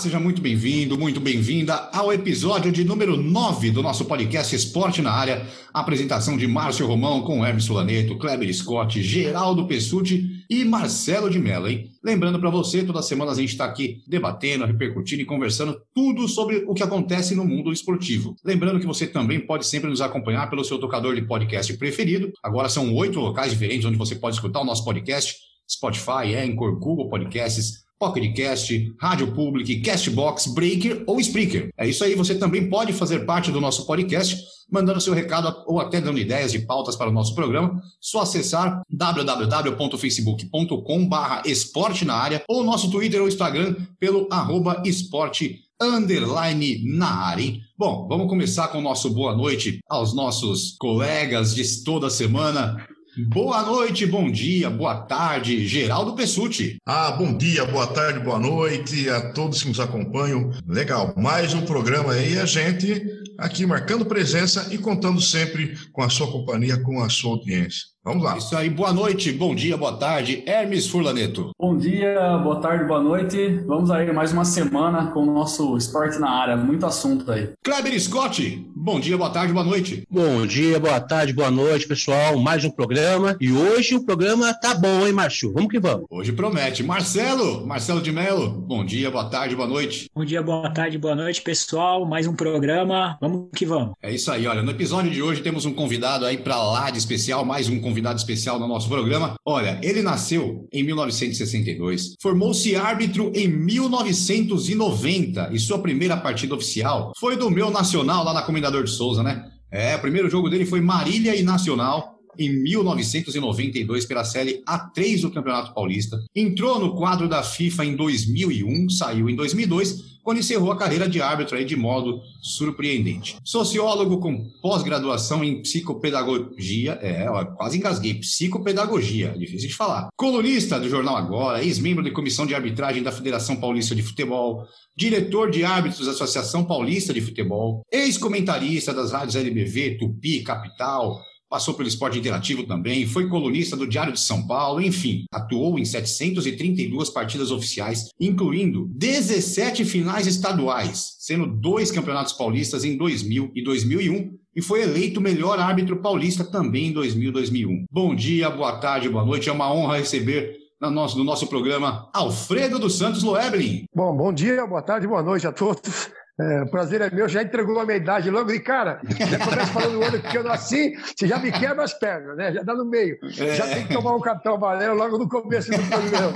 [0.00, 5.12] Seja muito bem-vindo, muito bem-vinda ao episódio de número 9 do nosso podcast Esporte na
[5.12, 5.46] Área.
[5.74, 11.68] Apresentação de Márcio Romão com Hermes Sulaneto, Kleber Scott, Geraldo Pessuti e Marcelo de Mello,
[11.68, 11.90] hein?
[12.02, 16.64] Lembrando para você, toda semana a gente está aqui debatendo, repercutindo e conversando tudo sobre
[16.66, 18.34] o que acontece no mundo esportivo.
[18.42, 22.32] Lembrando que você também pode sempre nos acompanhar pelo seu tocador de podcast preferido.
[22.42, 25.36] Agora são oito locais diferentes onde você pode escutar o nosso podcast.
[25.70, 31.68] Spotify, Anchor, Google Podcasts, Pocketcast, Rádio Public, Castbox, Breaker ou Spreaker.
[31.76, 35.78] É isso aí, você também pode fazer parte do nosso podcast, mandando seu recado ou
[35.78, 37.78] até dando ideias de pautas para o nosso programa.
[38.00, 45.60] Só acessar www.facebook.com barra esporte na área ou nosso Twitter ou Instagram pelo arroba esporte
[45.80, 47.42] underline na área.
[47.42, 47.62] Hein?
[47.76, 52.86] Bom, vamos começar com o nosso boa noite aos nossos colegas de toda semana.
[53.18, 56.76] Boa noite, bom dia, boa tarde, Geraldo Pessuti.
[56.86, 60.50] Ah, bom dia, boa tarde, boa noite a todos que nos acompanham.
[60.64, 63.04] Legal, mais um programa aí, a gente
[63.36, 67.90] aqui marcando presença e contando sempre com a sua companhia, com a sua audiência.
[68.04, 68.38] Vamos lá.
[68.38, 71.50] Isso aí, boa noite, bom dia, boa tarde, Hermes Furlaneto.
[71.58, 73.62] Bom dia, boa tarde, boa noite.
[73.66, 77.50] Vamos aí mais uma semana com o nosso esporte na área, muito assunto aí.
[77.62, 80.04] Kleber Scott, bom dia, boa tarde, boa noite.
[80.10, 82.38] Bom dia, boa tarde, boa noite, pessoal.
[82.38, 85.52] Mais um programa e hoje o programa tá bom, hein, Márcio?
[85.52, 86.06] Vamos que vamos.
[86.08, 86.82] Hoje promete.
[86.82, 90.08] Marcelo, Marcelo de Mello, bom dia, boa tarde, boa noite.
[90.14, 92.06] Bom dia, boa tarde, boa noite, pessoal.
[92.06, 93.92] Mais um programa, vamos que vamos.
[94.02, 96.96] É isso aí, olha, no episódio de hoje temos um convidado aí para lá de
[96.96, 99.34] especial, mais um convidado especial no nosso programa.
[99.44, 107.36] Olha, ele nasceu em 1962, formou-se árbitro em 1990 e sua primeira partida oficial foi
[107.36, 109.50] do meu Nacional lá na Comendador de Souza, né?
[109.70, 115.30] É, o primeiro jogo dele foi Marília e Nacional em 1992 pela Série A3 do
[115.30, 116.18] Campeonato Paulista.
[116.34, 121.20] Entrou no quadro da FIFA em 2001, saiu em 2002 quando encerrou a carreira de
[121.20, 123.36] árbitro aí de modo surpreendente.
[123.44, 127.26] Sociólogo com pós-graduação em psicopedagogia, é,
[127.56, 130.08] quase engasguei, psicopedagogia, difícil de falar.
[130.16, 135.50] Colunista do Jornal Agora, ex-membro da Comissão de Arbitragem da Federação Paulista de Futebol, diretor
[135.50, 141.20] de árbitros da Associação Paulista de Futebol, ex-comentarista das rádios LBV, Tupi, Capital,
[141.50, 145.84] Passou pelo esporte interativo também, foi colunista do Diário de São Paulo, enfim, atuou em
[145.84, 154.38] 732 partidas oficiais, incluindo 17 finais estaduais, sendo dois campeonatos paulistas em 2000 e 2001,
[154.54, 157.84] e foi eleito melhor árbitro paulista também em 2000 e 2001.
[157.90, 162.08] Bom dia, boa tarde, boa noite, é uma honra receber no nosso, no nosso programa
[162.14, 163.86] Alfredo dos Santos Loeblin.
[163.92, 166.10] Bom, bom dia, boa tarde, boa noite a todos.
[166.40, 169.00] É, o prazer é meu, já entregou a minha idade logo de cara.
[169.04, 172.52] Já começa falando o ano que eu nasci, você já me quebra as pernas, né?
[172.52, 173.18] Já dá no meio.
[173.38, 173.54] É.
[173.54, 176.32] Já tem que tomar um cartão amarelo logo no começo do programa.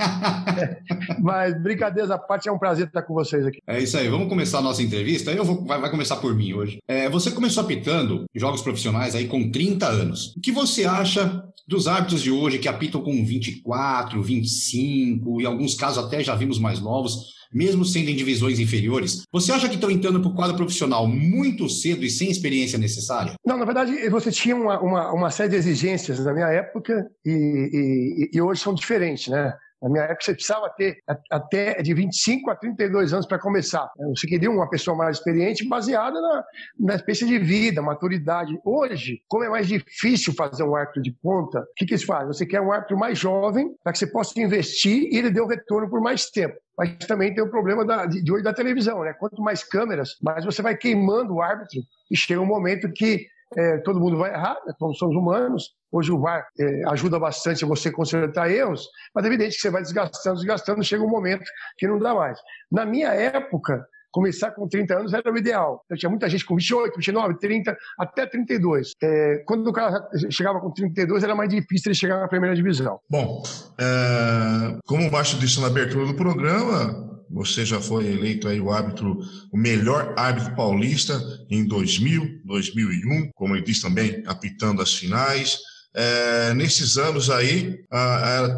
[0.57, 0.77] É,
[1.19, 3.59] mas brincadeiras à parte, é um prazer estar com vocês aqui.
[3.67, 5.31] É isso aí, vamos começar a nossa entrevista.
[5.31, 6.79] Eu vou, vai, vai começar por mim hoje.
[6.87, 10.35] É, você começou apitando jogos profissionais aí com 30 anos.
[10.35, 15.75] O que você acha dos árbitros de hoje que apitam com 24, 25 e alguns
[15.75, 17.35] casos até já vimos mais novos?
[17.55, 21.69] mesmo sendo em divisões inferiores, você acha que estão entrando para o quadro profissional muito
[21.69, 23.33] cedo e sem experiência necessária?
[23.45, 28.29] Não, na verdade, você tinha uma, uma, uma série de exigências na minha época e,
[28.33, 29.53] e, e hoje são diferentes, né?
[29.85, 30.97] Na minha época, você precisava ter
[31.29, 33.87] até de 25 a 32 anos para começar.
[34.15, 36.43] Você queria uma pessoa mais experiente baseada na,
[36.79, 38.59] na experiência de vida, maturidade.
[38.65, 42.25] Hoje, como é mais difícil fazer um árbitro de ponta, o que, que eles fazem?
[42.25, 45.45] Você quer um árbitro mais jovem para que você possa investir e ele dê o
[45.45, 49.13] retorno por mais tempo mas também tem o problema da, de hoje da televisão, né?
[49.13, 51.79] Quanto mais câmeras, mais você vai queimando o árbitro
[52.11, 54.73] e chega um momento que é, todo mundo vai errar, né?
[54.77, 55.75] todos somos humanos.
[55.91, 59.81] Hoje o VAR é, ajuda bastante você consertar erros, mas é evidente que você vai
[59.81, 61.45] desgastando, desgastando, chega um momento
[61.77, 62.37] que não dá mais.
[62.71, 65.83] Na minha época, começar com 30 anos era o ideal.
[65.89, 68.93] Eu tinha muita gente com 28, 29, 30, até 32.
[69.03, 72.97] É, quando o cara chegava com 32, era mais difícil ele chegar na primeira divisão.
[73.09, 73.43] Bom,
[73.77, 78.71] é, como o Baixo disse na abertura do programa, você já foi eleito aí o
[78.71, 79.19] árbitro,
[79.51, 85.59] o melhor árbitro paulista em 2000, 2001, como ele diz também, apitando as finais.
[85.97, 87.79] É, nesses anos aí,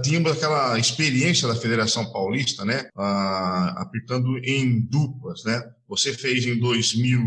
[0.03, 2.89] tínhamos aquela experiência da Federação Paulista, né?
[3.75, 5.61] apitando em duplas, né?
[5.87, 7.21] Você fez em 2000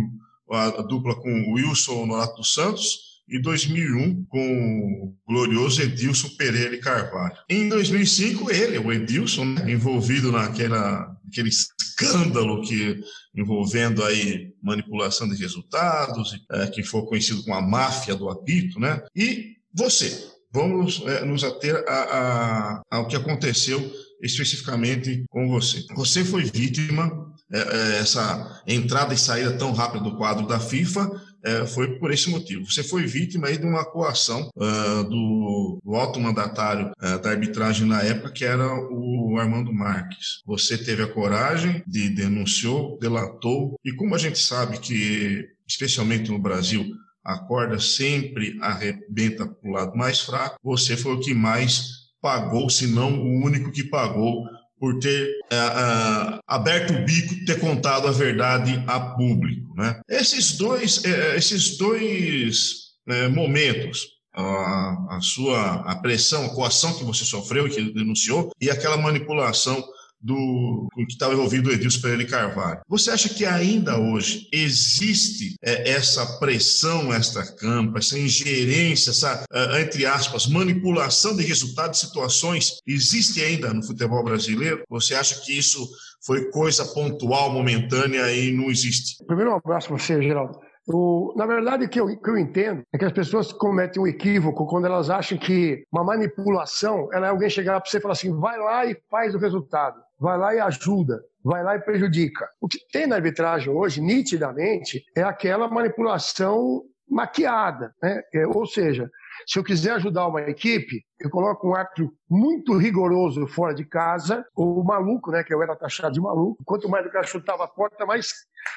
[0.51, 6.77] a dupla com o Wilson Honorato dos Santos, e 2001 com o glorioso Edilson Pereira
[6.79, 7.37] Carvalho.
[7.49, 13.01] Em 2005, ele, o Edilson, né, envolvido naquela, naquele escândalo que
[13.35, 19.03] envolvendo aí manipulação de resultados, é, que foi conhecido como a máfia do apito, né?
[19.15, 23.81] E você, vamos é, nos ater a, a, ao que aconteceu
[24.23, 25.85] especificamente com você.
[25.95, 31.11] Você foi vítima é, é essa entrada e saída tão rápida do quadro da FIFA
[31.45, 32.71] é, foi por esse motivo.
[32.71, 37.87] Você foi vítima aí de uma coação uh, do, do alto mandatário uh, da arbitragem
[37.87, 40.43] na época, que era o Armando Marques.
[40.47, 46.39] Você teve a coragem de denunciou, delatou, e como a gente sabe que, especialmente no
[46.39, 46.85] Brasil,
[47.25, 52.69] a corda sempre arrebenta para o lado mais fraco, você foi o que mais pagou,
[52.69, 54.45] se não o único que pagou
[54.81, 59.75] por ter uh, uh, aberto o bico, ter contado a verdade a público.
[59.77, 60.01] Né?
[60.09, 62.89] Esses dois, uh, esses dois
[63.33, 68.71] momentos, a, a sua a pressão, a coação que você sofreu e que denunciou, e
[68.71, 69.83] aquela manipulação
[70.21, 72.81] do que estava envolvido o Edilson Pereira Carvalho.
[72.89, 80.05] Você acha que ainda hoje existe é, essa pressão extra-campo, essa ingerência, essa, é, entre
[80.07, 84.83] aspas, manipulação de resultados situações, existe ainda no futebol brasileiro?
[84.89, 85.89] Você acha que isso
[86.25, 89.25] foi coisa pontual, momentânea e não existe?
[89.27, 90.59] Primeiro, um abraço para você, Geraldo.
[90.93, 94.07] O, na verdade, o que eu, que eu entendo é que as pessoas cometem um
[94.07, 98.13] equívoco quando elas acham que uma manipulação ela é alguém chegar para você e falar
[98.13, 102.47] assim: vai lá e faz o resultado vai lá e ajuda, vai lá e prejudica.
[102.61, 108.23] O que tem na arbitragem hoje, nitidamente, é aquela manipulação maquiada, né?
[108.35, 109.11] É, ou seja,
[109.47, 114.45] se eu quiser ajudar uma equipe, eu coloco um árbitro muito rigoroso fora de casa,
[114.55, 115.45] ou maluco, né?
[115.45, 116.63] Que eu era taxado de maluco.
[116.65, 118.33] Quanto mais o cara chutava a porta, mais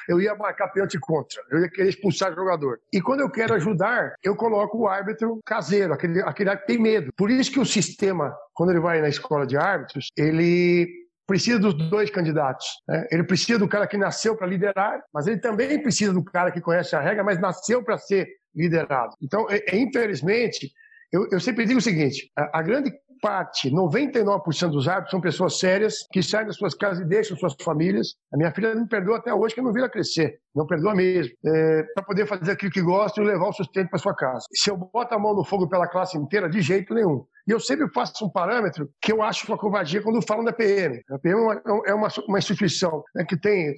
[0.08, 1.40] eu ia marcar pênalti contra.
[1.50, 2.78] Eu ia querer expulsar o jogador.
[2.92, 6.82] E quando eu quero ajudar, eu coloco o árbitro caseiro, aquele, aquele árbitro que tem
[6.82, 7.12] medo.
[7.16, 11.74] Por isso que o sistema, quando ele vai na escola de árbitros, ele precisa dos
[11.88, 12.66] dois candidatos.
[12.86, 13.06] Né?
[13.10, 16.60] Ele precisa do cara que nasceu para liderar, mas ele também precisa do cara que
[16.60, 19.14] conhece a regra, mas nasceu para ser liderado.
[19.22, 20.70] Então, é, é, infelizmente,
[21.12, 22.92] eu, eu, sempre digo o seguinte: a, a grande
[23.24, 27.54] parte, 99% dos árbitros são pessoas sérias que saem das suas casas e deixam suas
[27.62, 28.08] famílias.
[28.32, 30.94] A minha filha não perdoa até hoje que eu não vi ela crescer, não perdoa
[30.94, 34.44] mesmo, é, para poder fazer aquilo que gosta e levar o sustento para sua casa.
[34.52, 37.24] Se eu boto a mão no fogo pela classe inteira, de jeito nenhum.
[37.48, 41.00] E eu sempre faço um parâmetro que eu acho uma covardia quando falam da PM.
[41.10, 41.40] A PM
[41.86, 43.74] é uma, uma instituição né, que tem,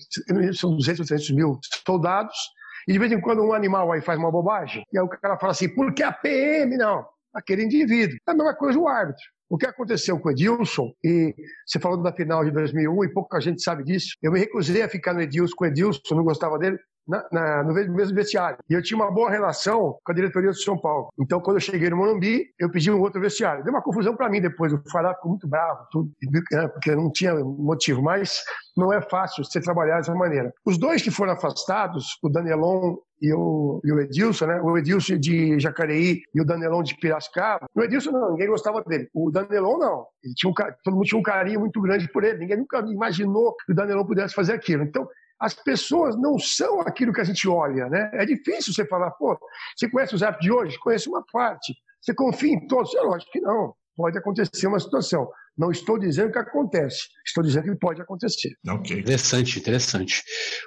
[0.55, 2.37] são 200, 300 mil soldados,
[2.87, 5.39] e de vez em quando um animal aí faz uma bobagem, e aí o cara
[5.39, 7.05] fala assim, por que a PM não?
[7.35, 8.17] Aquele indivíduo.
[8.27, 9.25] É a mesma coisa o árbitro.
[9.49, 11.35] O que aconteceu com o Edilson, e
[11.65, 14.89] você falou da final de 2001, e pouca gente sabe disso, eu me recusei a
[14.89, 18.59] ficar no Edilson com o Edilson, não gostava dele, na, na, no mesmo vestiário.
[18.69, 21.09] E eu tinha uma boa relação com a diretoria do São Paulo.
[21.19, 23.65] Então, quando eu cheguei no Morumbi, eu pedi um outro vestiário.
[23.65, 24.73] Deu uma confusão para mim depois.
[24.73, 26.11] O Fará ficou muito bravo, tudo,
[26.51, 28.03] né, porque não tinha motivo.
[28.03, 28.43] Mas
[28.77, 30.53] não é fácil você trabalhar dessa maneira.
[30.65, 34.61] Os dois que foram afastados, o Danielon e o, e o Edilson, né?
[34.61, 37.67] O Edilson de Jacareí e o Danelon de Piracicaba.
[37.75, 39.09] O Edilson não, ninguém gostava dele.
[39.15, 40.07] O Danelon não.
[40.23, 42.39] Ele tinha um, todo mundo tinha um carinho muito grande por ele.
[42.39, 44.83] Ninguém nunca imaginou que o Danelon pudesse fazer aquilo.
[44.83, 45.09] Então,
[45.41, 48.11] as pessoas não são aquilo que a gente olha, né?
[48.15, 49.39] É difícil você falar, pô,
[49.77, 50.79] você conhece os apps de hoje?
[50.79, 51.75] Conhece uma parte.
[52.01, 52.95] Você confia em todos?
[52.95, 53.75] É lógico que não.
[53.97, 55.29] Pode acontecer uma situação.
[55.57, 58.55] Não estou dizendo que acontece, estou dizendo que pode acontecer.
[58.69, 58.99] Ok.
[58.99, 60.23] Interessante, interessante.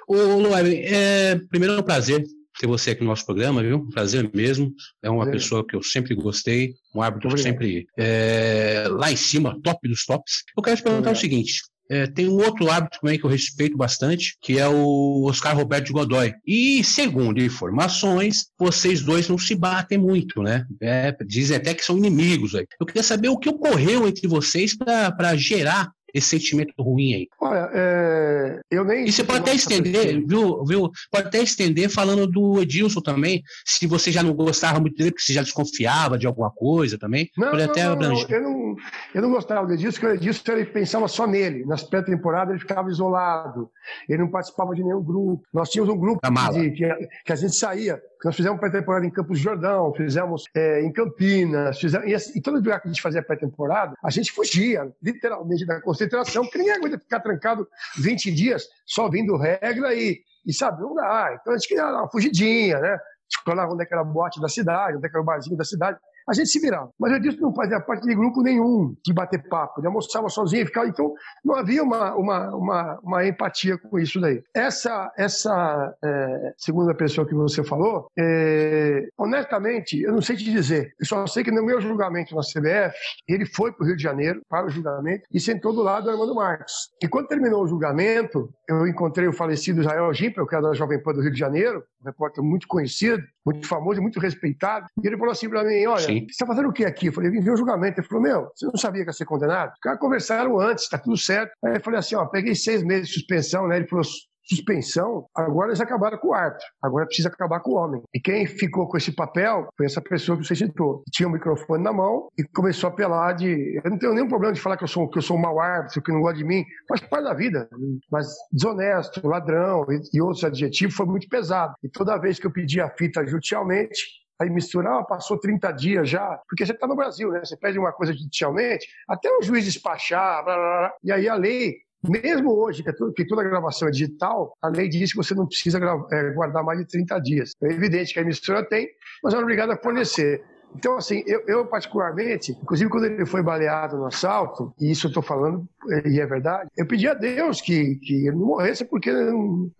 [0.08, 2.24] Ô, Luane, é, primeiro é um prazer
[2.58, 3.76] ter você aqui no nosso programa, viu?
[3.76, 4.72] Um prazer mesmo.
[5.02, 5.30] É uma é.
[5.30, 10.42] pessoa que eu sempre gostei, um árbitro sempre é, lá em cima, top dos tops.
[10.56, 13.76] Eu quero te perguntar o seguinte: é, tem um outro hábito também que eu respeito
[13.76, 16.32] bastante, que é o Oscar Roberto de Godoy.
[16.46, 20.64] E, segundo informações, vocês dois não se batem muito, né?
[20.80, 22.54] É, dizem até que são inimigos.
[22.54, 22.64] Aí.
[22.78, 27.28] Eu queria saber o que ocorreu entre vocês para gerar esse sentimento ruim aí?
[27.40, 29.06] Olha, é, eu nem.
[29.06, 30.90] E você pode até estender, viu, viu?
[31.10, 35.24] Pode até estender falando do Edilson também, se você já não gostava muito dele, porque
[35.24, 37.28] você já desconfiava de alguma coisa também.
[37.36, 38.30] Não, pode até não, abranger.
[38.30, 38.76] Eu, não,
[39.14, 41.64] eu não gostava do Edilson, porque o Edilson ele pensava só nele.
[41.64, 43.70] Nas pré-temporadas ele ficava isolado,
[44.08, 45.42] ele não participava de nenhum grupo.
[45.52, 49.42] Nós tínhamos um grupo que, que, a gente saía Nós fizemos pré-temporada em Campos do
[49.42, 53.22] Jordão, fizemos é, em Campinas, fizemos, e, assim, e todo lugar que a gente fazia
[53.22, 57.66] pré-temporada, a gente fugia, literalmente, da concentração, porque ninguém aguenta ficar trancado
[57.98, 61.38] 20 dias só vindo regra e, e sabe, não dá.
[61.40, 62.98] Então a gente queria dar uma fugidinha, né?
[63.28, 65.56] Escolhava onde é que era a boate da cidade, onde é que era o barzinho
[65.56, 65.98] da cidade
[66.28, 66.90] a gente se virava.
[66.98, 70.66] Mas eu disse não fazia parte de grupo nenhum de bater papo, ele almoçava sozinho,
[70.66, 71.12] ficava, então
[71.44, 74.42] não havia uma, uma, uma, uma empatia com isso daí.
[74.54, 80.92] Essa, essa é, segunda pessoa que você falou, é, honestamente, eu não sei te dizer,
[80.98, 82.96] eu só sei que no meu julgamento na CBF,
[83.28, 86.10] ele foi para o Rio de Janeiro, para o julgamento, e sentou do lado do
[86.10, 86.74] Armando Marques.
[87.02, 91.02] E quando terminou o julgamento, eu encontrei o falecido Israel Gimpel, que era da Jovem
[91.02, 95.06] Pan do Rio de Janeiro, um repórter muito conhecido, muito famoso e muito respeitado, e
[95.06, 96.20] ele falou assim para mim, olha, Sim.
[96.20, 97.06] você está fazendo o que aqui?
[97.06, 98.00] Eu falei, vim ver o julgamento.
[98.00, 99.72] Ele falou, meu, você não sabia que ia ser condenado?
[99.72, 101.52] Os caras conversaram antes, está tudo certo.
[101.64, 103.76] Aí eu falei assim, ó, peguei seis meses de suspensão, né?
[103.76, 104.04] Ele falou,
[104.50, 106.66] suspensão, agora eles acabaram com o árbitro.
[106.82, 108.02] Agora precisa acabar com o homem.
[108.12, 111.02] E quem ficou com esse papel foi essa pessoa que você citou.
[111.10, 113.80] Tinha o um microfone na mão e começou a apelar de.
[113.82, 115.60] Eu não tenho nenhum problema de falar que eu sou, que eu sou um mau
[115.60, 116.64] árbitro, que não gosta de mim.
[116.88, 117.68] Faz parte da vida.
[118.10, 121.74] Mas desonesto, ladrão e, e outros adjetivos foi muito pesado.
[121.82, 126.08] E toda vez que eu pedi a fita judicialmente, aí misturar, ah, passou 30 dias
[126.08, 127.40] já, porque você está no Brasil, né?
[127.44, 131.34] Você pede uma coisa judicialmente, até o juiz despachar, blá, blá, blá, e aí a
[131.34, 131.76] lei
[132.08, 135.46] mesmo hoje, que, é que toda gravação é digital, a lei diz que você não
[135.46, 135.78] precisa
[136.12, 137.52] é, guardar mais de 30 dias.
[137.62, 138.88] É evidente que a emissora tem,
[139.22, 140.42] mas é obrigada a fornecer.
[140.74, 145.08] Então, assim, eu, eu, particularmente, inclusive quando ele foi baleado no assalto, e isso eu
[145.08, 145.66] estou falando,
[146.06, 149.32] e é verdade, eu pedi a Deus que, que ele não morresse, porque é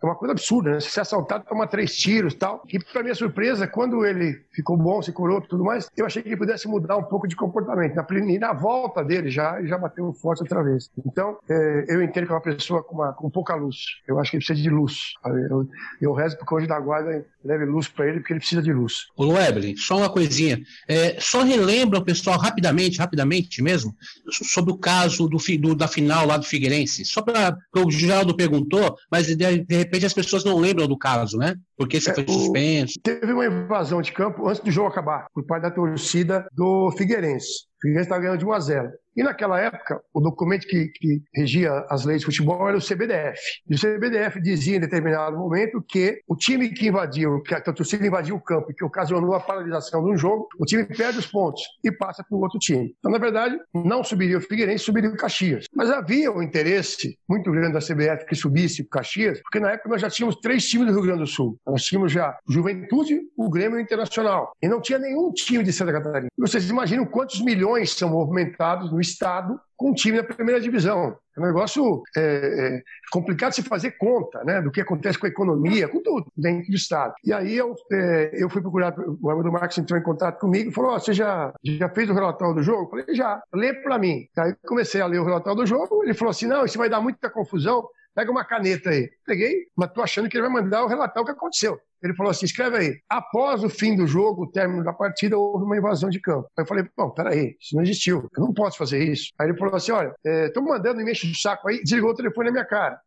[0.02, 0.80] uma coisa absurda, né?
[0.80, 2.62] Se ser assaltado, toma três tiros e tal.
[2.68, 6.22] E, para minha surpresa, quando ele ficou bom, se curou e tudo mais, eu achei
[6.22, 7.94] que ele pudesse mudar um pouco de comportamento.
[7.94, 10.90] Na, e na volta dele já, já bateu forte outra vez.
[11.06, 13.76] Então, é, eu entendo que é uma pessoa com, uma, com pouca luz.
[14.06, 15.14] Eu acho que ele precisa de luz.
[15.24, 15.68] Eu,
[16.00, 19.06] eu rezo porque hoje da guarda leve luz para ele, porque ele precisa de luz.
[19.16, 20.60] Ô, Lueblin, só uma coisinha.
[20.88, 23.94] É, só relembra o pessoal rapidamente, rapidamente mesmo,
[24.30, 27.04] sobre o caso do, do da final lá do Figueirense.
[27.04, 31.36] Só para o Geraldo perguntou, mas de, de, repente as pessoas não lembram do caso,
[31.36, 31.56] né?
[31.80, 32.98] Porque você é, foi suspenso.
[32.98, 36.90] O, teve uma invasão de campo antes do jogo acabar, por parte da torcida do
[36.90, 37.64] Figueirense.
[37.78, 38.90] O Figueirense estava ganhando de 1 a 0.
[39.16, 43.38] E naquela época, o documento que, que, regia as leis de futebol era o CBDF.
[43.68, 48.06] E o CBDF dizia em determinado momento que o time que invadiu, que a torcida
[48.06, 51.26] invadiu o campo e que ocasionou a paralisação de um jogo, o time perde os
[51.26, 52.94] pontos e passa para o outro time.
[52.98, 55.66] Então, na verdade, não subiria o Figueirense, subiria o Caxias.
[55.74, 59.88] Mas havia um interesse muito grande da CBF que subisse o Caxias, porque na época
[59.88, 61.58] nós já tínhamos três times do Rio Grande do Sul.
[61.76, 64.52] Tínhamos já Juventude, o Grêmio e o Internacional.
[64.62, 66.28] E não tinha nenhum time de Santa Catarina.
[66.36, 71.16] Vocês imaginam quantos milhões são movimentados no estado com um time da primeira divisão.
[71.34, 75.30] É um negócio é, é, complicado se fazer conta né, do que acontece com a
[75.30, 77.14] economia, com tudo dentro do Estado.
[77.24, 80.74] E aí eu, é, eu fui procurar, o Armando Marques entrou em contato comigo e
[80.74, 82.84] falou: oh, Você já, já fez o relatório do jogo?
[82.84, 84.26] Eu falei: Já, lê para mim.
[84.36, 87.00] Aí comecei a ler o relatório do jogo, ele falou assim: Não, isso vai dar
[87.00, 89.10] muita confusão, pega uma caneta aí.
[89.26, 91.80] Peguei, mas tô achando que ele vai mandar o relatar o que aconteceu.
[92.02, 93.00] Ele falou assim: escreve aí.
[93.08, 96.48] Após o fim do jogo, o término da partida, houve uma invasão de campo.
[96.56, 98.28] Aí eu falei: bom, peraí, isso não existiu.
[98.36, 99.32] Eu não posso fazer isso.
[99.38, 102.14] Aí ele falou assim: olha, estou é, mandando, me enche o saco aí, desligou o
[102.14, 103.00] telefone na minha cara.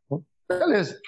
[0.48, 1.00] Beleza.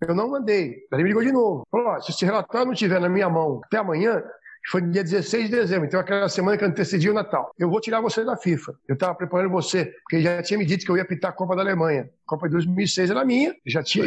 [0.00, 0.76] Eu não mandei.
[0.92, 1.66] Ele me ligou de novo.
[1.70, 4.22] Falou: se esse relatório não estiver na minha mão até amanhã,
[4.70, 7.52] foi dia 16 de dezembro, então aquela semana que antecedia o Natal.
[7.58, 8.74] Eu vou tirar você da FIFA.
[8.88, 11.54] Eu estava preparando você, porque já tinha me dito que eu ia pitar a Copa
[11.54, 12.02] da Alemanha.
[12.02, 14.04] A Copa de 2006 era minha, já tinha,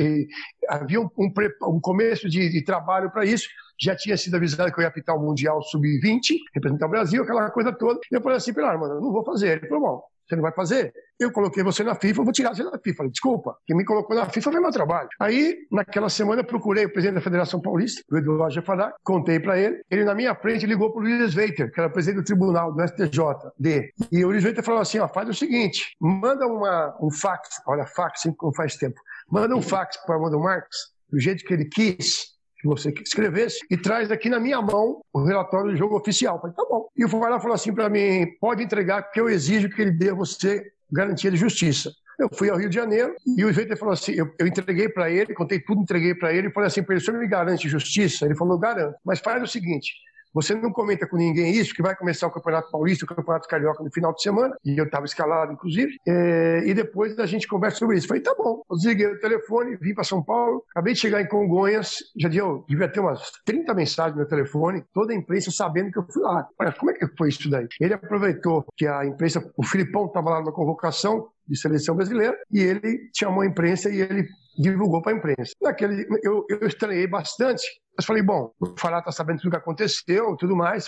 [0.69, 1.31] havia um, um,
[1.67, 3.47] um começo de, de trabalho para isso
[3.79, 7.49] já tinha sido avisado que eu ia apitar o Mundial Sub-20, representar o Brasil, aquela
[7.51, 7.99] coisa toda.
[8.11, 9.57] E eu falei assim, Pilar, mano, eu não vou fazer.
[9.57, 10.93] Ele falou, bom, você não vai fazer?
[11.19, 13.09] Eu coloquei você na FIFA, vou tirar você da FIFA.
[13.09, 15.09] Desculpa, quem me colocou na FIFA foi meu trabalho.
[15.19, 19.81] Aí, naquela semana, procurei o presidente da Federação Paulista, o Eduardo Jafaná, contei para ele.
[19.89, 22.83] Ele, na minha frente, ligou para o Luiz Veiter, que era presidente do tribunal do
[22.87, 23.93] STJD.
[24.11, 27.85] E o Luiz Veiter falou assim: ó, faz o seguinte, manda uma, um fax, olha,
[27.85, 30.77] fax, como faz tempo, manda um fax para o Armando Marques,
[31.09, 35.23] do jeito que ele quis, que você escrevesse e traz aqui na minha mão o
[35.23, 36.39] relatório do jogo oficial.
[36.39, 36.87] falei, tá bom.
[36.97, 40.09] E o Fuvara falou assim para mim: pode entregar, porque eu exijo que ele dê
[40.09, 41.91] a você garantia de justiça.
[42.19, 45.09] Eu fui ao Rio de Janeiro e o Sveiter falou assim: eu, eu entreguei para
[45.09, 47.69] ele, contei tudo, entreguei para ele e falei assim: para ele, o senhor me garante
[47.69, 48.25] justiça?
[48.25, 48.95] Ele falou: garanto.
[49.05, 49.93] Mas faz o seguinte:
[50.37, 53.83] você não comenta com ninguém isso, que vai começar o Campeonato Paulista, o Campeonato Carioca
[53.83, 57.79] no final de semana, e eu estava escalado, inclusive, é, e depois a gente conversa
[57.79, 58.07] sobre isso.
[58.07, 58.61] Falei, tá bom.
[58.69, 62.63] Eu desliguei o telefone, vim para São Paulo, acabei de chegar em Congonhas, já deu,
[62.69, 66.21] devia ter umas 30 mensagens no meu telefone, toda a imprensa sabendo que eu fui
[66.21, 66.47] lá.
[66.59, 67.67] Olha, como é que foi isso daí?
[67.79, 72.59] Ele aproveitou que a imprensa, o Filipão estava lá na convocação, de seleção brasileira, e
[72.59, 74.27] ele chamou a imprensa e ele
[74.57, 75.53] divulgou para a imprensa.
[75.61, 77.63] Naquele, eu, eu estranhei bastante,
[77.95, 80.87] mas falei, bom, o Fará está sabendo tudo o que aconteceu tudo mais.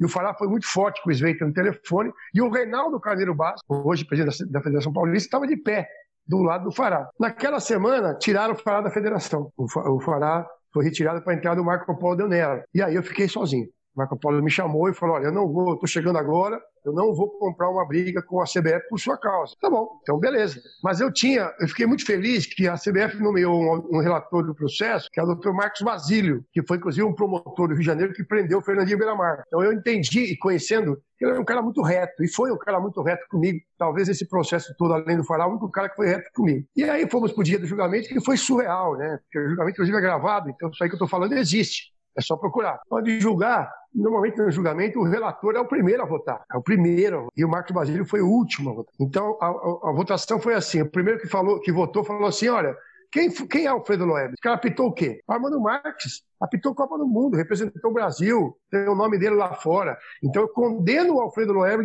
[0.00, 2.10] E o Fará foi muito forte com o Sveita no telefone.
[2.34, 5.88] E o Reinaldo Carneiro Bastos, hoje presidente da Federação Paulista, estava de pé
[6.26, 7.08] do lado do Fará.
[7.18, 9.50] Naquela semana, tiraram o Fará da federação.
[9.56, 12.62] O Fará foi retirado para entrar do Marco Polo Del Nero.
[12.74, 13.66] E aí eu fiquei sozinho.
[13.96, 17.14] Marco Polo me chamou e falou: Olha, eu não vou, estou chegando agora, eu não
[17.14, 19.54] vou comprar uma briga com a CBF por sua causa.
[19.60, 20.60] Tá bom, então beleza.
[20.84, 24.54] Mas eu tinha, eu fiquei muito feliz que a CBF nomeou um, um relator do
[24.54, 25.50] processo, que é o Dr.
[25.52, 28.98] Marcos Basílio, que foi inclusive um promotor do Rio de Janeiro que prendeu o Fernandinho
[28.98, 29.42] Beiramar.
[29.46, 32.58] Então eu entendi e conhecendo que ele era um cara muito reto, e foi um
[32.58, 33.58] cara muito reto comigo.
[33.78, 36.66] Talvez esse processo todo, além do falar, o único cara que foi reto comigo.
[36.76, 39.18] E aí fomos pro dia do julgamento, que foi surreal, né?
[39.22, 41.95] Porque o julgamento, inclusive, é gravado, então isso aí que eu estou falando existe.
[42.16, 42.80] É só procurar.
[42.88, 43.70] Pode julgar.
[43.94, 46.44] Normalmente no julgamento o relator é o primeiro a votar.
[46.52, 47.28] É o primeiro.
[47.36, 48.94] E o Marcos Basílio foi o último a votar.
[49.00, 50.82] Então a, a, a votação foi assim.
[50.82, 52.76] O primeiro que falou, que votou, falou assim: olha,
[53.10, 54.34] quem, quem é Alfredo Loeb?
[54.34, 55.22] O cara apitou o quê?
[55.26, 56.22] Armando Marques.
[56.38, 59.96] Apitou Copa do Mundo, representou o Brasil, tem o nome dele lá fora.
[60.22, 61.82] Então eu condeno o Alfredo Loeb,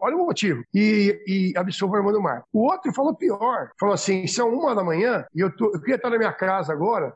[0.00, 2.48] olha o motivo, e, e absolvo o Armando Marques.
[2.54, 5.96] O outro falou pior, falou assim, são uma da manhã e eu, tô, eu queria
[5.96, 7.14] estar na minha casa agora,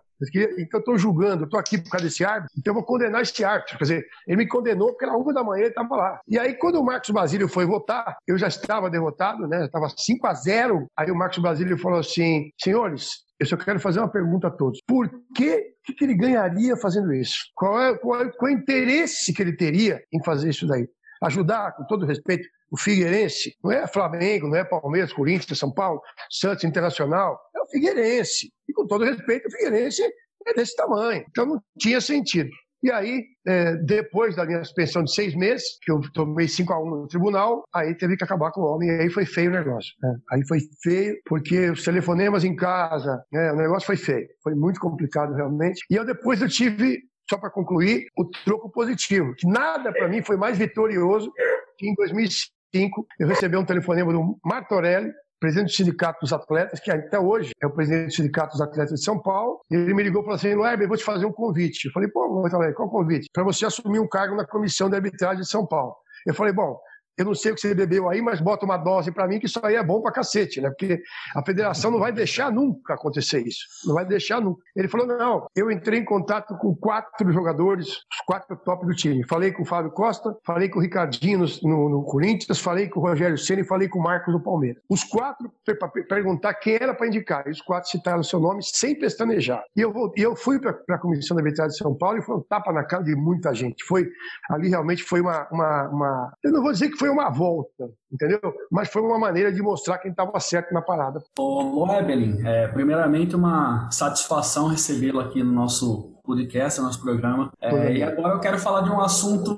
[0.58, 3.22] então eu estou julgando, eu estou aqui por causa desse árbitro, então eu vou condenar
[3.22, 3.78] esse árbitro.
[3.78, 6.20] Quer dizer, ele me condenou porque era uma da manhã ele estava lá.
[6.26, 9.64] E aí, quando o Marcos Basílio foi votar, eu já estava derrotado, né?
[9.64, 14.00] Estava 5 a 0 Aí o Marcos Basílio falou assim: senhores, eu só quero fazer
[14.00, 14.80] uma pergunta a todos.
[14.86, 17.44] Por que, que ele ganharia fazendo isso?
[17.54, 20.88] Qual é, qual, é, qual é o interesse que ele teria em fazer isso daí?
[21.22, 26.00] Ajudar, com todo respeito, o Figueirense, não é Flamengo, não é Palmeiras, Corinthians, São Paulo,
[26.30, 28.52] Santos Internacional, é o Figueirense.
[28.86, 30.02] Com todo respeito, o Figueirense
[30.46, 31.24] é desse tamanho.
[31.28, 32.48] Então não tinha sentido.
[32.82, 36.80] E aí, é, depois da minha suspensão de seis meses, que eu tomei 5 a
[36.80, 39.54] 1 no tribunal, aí teve que acabar com o homem, e aí foi feio o
[39.54, 39.92] negócio.
[40.00, 40.14] Né?
[40.30, 44.28] Aí foi feio, porque os telefonemas em casa, né, o negócio foi feio.
[44.40, 45.84] Foi muito complicado, realmente.
[45.90, 50.22] E eu depois eu tive, só para concluir, o troco positivo, que nada para mim
[50.22, 51.32] foi mais vitorioso
[51.78, 56.90] que em 2005 eu recebi um telefonema do Martorelli, presidente do Sindicato dos Atletas, que
[56.90, 60.22] até hoje é o presidente do Sindicato dos Atletas de São Paulo, ele me ligou
[60.22, 61.86] e falou assim, Weber, vou te fazer um convite.
[61.86, 62.42] Eu falei, pô,
[62.74, 63.28] qual convite?
[63.32, 65.94] Para você assumir um cargo na Comissão de Arbitragem de São Paulo.
[66.26, 66.78] Eu falei, bom,
[67.16, 69.46] eu não sei o que você bebeu aí, mas bota uma dose para mim que
[69.46, 70.68] isso aí é bom para cacete, né?
[70.68, 71.02] Porque
[71.34, 73.64] a federação não vai deixar nunca acontecer isso.
[73.84, 74.60] Não vai deixar nunca.
[74.74, 79.26] Ele falou: não, eu entrei em contato com quatro jogadores, os quatro top do time.
[79.26, 83.02] Falei com o Fábio Costa, falei com o Ricardinho no, no, Corinthians, falei com o
[83.02, 84.82] Rogério Senna e falei com o Marcos no Palmeiras.
[84.88, 87.46] Os quatro, para perguntar quem era para indicar.
[87.46, 89.62] E os quatro citaram o seu nome sem pestanejar.
[89.76, 92.36] E eu, e eu fui para a Comissão da Arbitragem de São Paulo e foi
[92.36, 93.84] um tapa na cara de muita gente.
[93.84, 94.06] Foi
[94.48, 96.32] Ali realmente foi uma, uma, uma.
[96.42, 98.40] Eu não vou dizer que foi foi uma volta, entendeu?
[98.70, 101.22] Mas foi uma maneira de mostrar quem estava certo na parada.
[101.38, 107.52] Ô, Evelyn, é, primeiramente uma satisfação recebê-lo aqui no nosso podcast, no nosso programa.
[107.60, 109.54] É, e agora eu quero falar de um assunto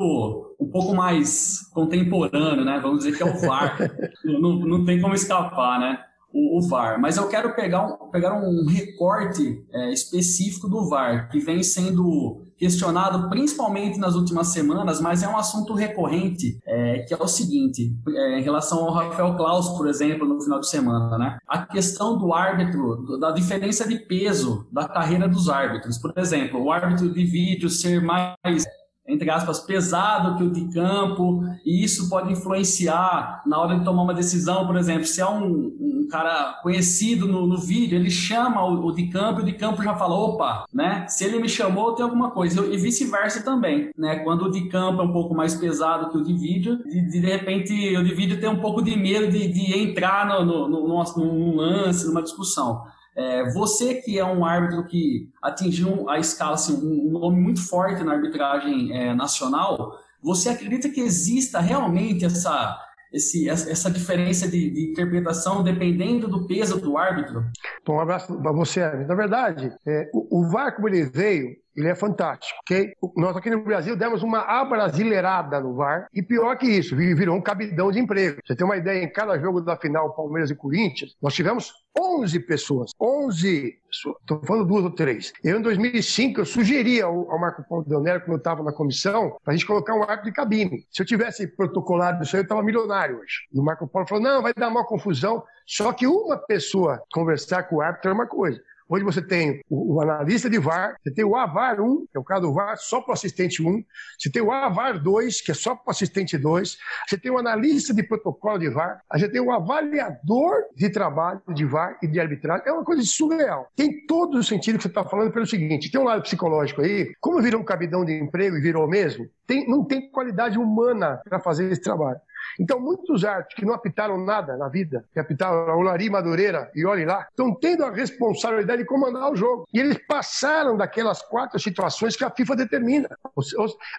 [0.60, 2.78] um pouco mais contemporâneo, né?
[2.82, 3.78] Vamos dizer que é o VAR.
[4.24, 5.98] não, não tem como escapar, né?
[6.30, 7.00] O, o, VAR.
[7.00, 12.47] Mas eu quero pegar um, pegar um recorte é, específico do VAR, que vem sendo
[12.58, 17.94] questionado principalmente nas últimas semanas, mas é um assunto recorrente, é, que é o seguinte,
[18.08, 21.38] é, em relação ao Rafael Klaus, por exemplo, no final de semana, né?
[21.46, 25.98] A questão do árbitro, da diferença de peso da carreira dos árbitros.
[25.98, 28.64] Por exemplo, o árbitro de vídeo ser mais
[29.08, 34.02] entre aspas, pesado que o de campo, e isso pode influenciar na hora de tomar
[34.02, 38.62] uma decisão, por exemplo, se é um, um cara conhecido no, no, vídeo, ele chama
[38.64, 41.06] o, o, de campo e o de campo já fala, opa, né?
[41.08, 42.66] Se ele me chamou, tem alguma coisa.
[42.66, 44.16] E vice-versa também, né?
[44.16, 47.20] Quando o de campo é um pouco mais pesado que o de vídeo, de, de,
[47.20, 50.68] de repente o de vídeo tem um pouco de medo de, de entrar no, no,
[50.68, 52.82] no, num lance, numa discussão.
[53.18, 58.04] É, você que é um árbitro que atingiu a escala, assim, um nome muito forte
[58.04, 62.78] na arbitragem é, nacional, você acredita que exista realmente essa,
[63.12, 67.44] esse, essa diferença de, de, interpretação dependendo do peso do árbitro?
[67.84, 71.88] Bom, um abraço para você, Na verdade, é, o, o VAR, como ele veio, ele
[71.88, 72.92] é fantástico, ok?
[73.16, 77.40] Nós aqui no Brasil demos uma abrasileirada no VAR e pior que isso, virou um
[77.40, 78.40] cabidão de emprego.
[78.44, 82.40] Você tem uma ideia, em cada jogo da final Palmeiras e Corinthians, nós tivemos 11
[82.40, 85.32] pessoas, 11, estou falando duas ou três.
[85.44, 88.72] Eu, em 2005, eu sugeri ao, ao Marco Paulo Del Nero, quando eu estava na
[88.72, 90.84] comissão, para a gente colocar um árbitro de cabine.
[90.90, 93.46] Se eu tivesse protocolado isso aí, eu estava milionário hoje.
[93.52, 95.44] E o Marco Paulo falou, não, vai dar uma confusão.
[95.66, 99.96] Só que uma pessoa conversar com o árbitro é uma coisa Hoje você tem o,
[99.96, 102.76] o analista de VAR, você tem o AVAR 1, que é o caso do VAR
[102.78, 103.84] só para o assistente 1,
[104.18, 107.36] você tem o AVAR 2, que é só para o assistente 2, você tem o
[107.36, 112.18] analista de protocolo de VAR, você tem o avaliador de trabalho de VAR e de
[112.18, 112.66] arbitragem.
[112.66, 113.68] É uma coisa surreal.
[113.76, 117.12] Tem todo o sentido que você está falando pelo seguinte: tem um lado psicológico aí,
[117.20, 121.38] como virou um cabidão de emprego e virou mesmo, tem, não tem qualidade humana para
[121.38, 122.18] fazer esse trabalho.
[122.58, 126.84] Então, muitos árbitros que não apitaram nada na vida, que apitaram o Lari Madureira e
[126.84, 129.66] olhe lá, estão tendo a responsabilidade de comandar o jogo.
[129.72, 133.08] E eles passaram daquelas quatro situações que a FIFA determina.
[133.34, 133.42] O,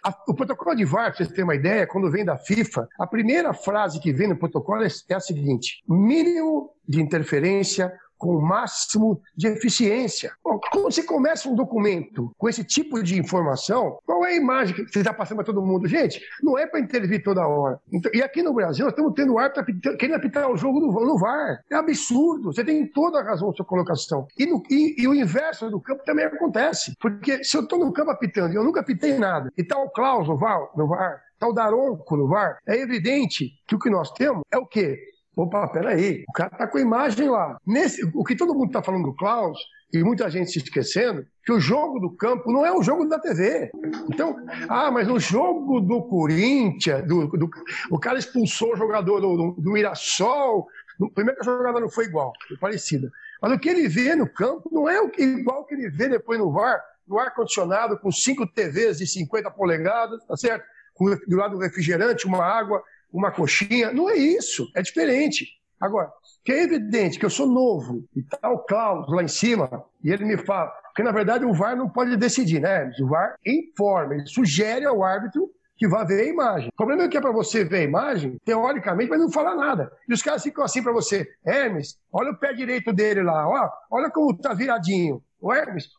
[0.04, 3.08] a, o protocolo de VAR, para vocês terem uma ideia, quando vem da FIFA, a
[3.08, 8.42] primeira frase que vem no protocolo é, é a seguinte: mínimo de interferência com o
[8.42, 10.32] máximo de eficiência.
[10.44, 14.76] Bom, quando você começa um documento com esse tipo de informação, qual é a imagem
[14.76, 15.88] que você está passando para todo mundo?
[15.88, 17.80] Gente, não é para intervir toda hora.
[17.92, 21.18] Então, e aqui no Brasil, nós estamos tendo árbitro querendo apitar o jogo no, no
[21.18, 21.64] VAR.
[21.72, 22.52] É absurdo.
[22.54, 24.28] Você tem toda a razão na sua colocação.
[24.38, 26.94] E, no, e, e o inverso do campo também acontece.
[27.00, 29.90] Porque se eu estou no campo apitando e eu nunca apitei nada, e está o
[29.90, 34.44] Klaus no VAR, está o Daronco no VAR, é evidente que o que nós temos
[34.52, 35.00] é o quê?
[35.36, 37.58] Opa, peraí, o cara tá com a imagem lá.
[37.66, 39.58] Nesse, o que todo mundo está falando do Klaus,
[39.92, 43.18] e muita gente se esquecendo, que o jogo do campo não é o jogo da
[43.20, 43.72] TV.
[44.12, 44.36] Então,
[44.68, 47.50] ah, mas o jogo do Corinthians, do, do
[47.90, 50.68] o cara expulsou o jogador do, do, do Mirassol,
[51.16, 53.10] primeiro que a jogada não foi igual, foi parecida.
[53.42, 56.08] Mas o que ele vê no campo não é o que, igual que ele vê
[56.08, 60.64] depois no VAR, no ar-condicionado, com cinco TVs de 50 polegadas, tá certo?
[60.94, 63.92] Com, do lado do refrigerante, uma água, uma coxinha.
[63.92, 65.48] Não é isso, é diferente.
[65.80, 66.12] Agora,
[66.44, 70.12] que é evidente que eu sou novo e tá o Klaus lá em cima, e
[70.12, 72.92] ele me fala, porque na verdade o VAR não pode decidir, né?
[73.02, 76.68] O VAR informa, ele sugere ao árbitro que vá ver a imagem.
[76.68, 79.90] O problema é que é para você ver a imagem, teoricamente, mas não falar nada.
[80.08, 83.70] E os caras ficam assim para você, Hermes, olha o pé direito dele lá, ó,
[83.90, 85.24] olha como tá viradinho.
[85.42, 85.90] O Hermes,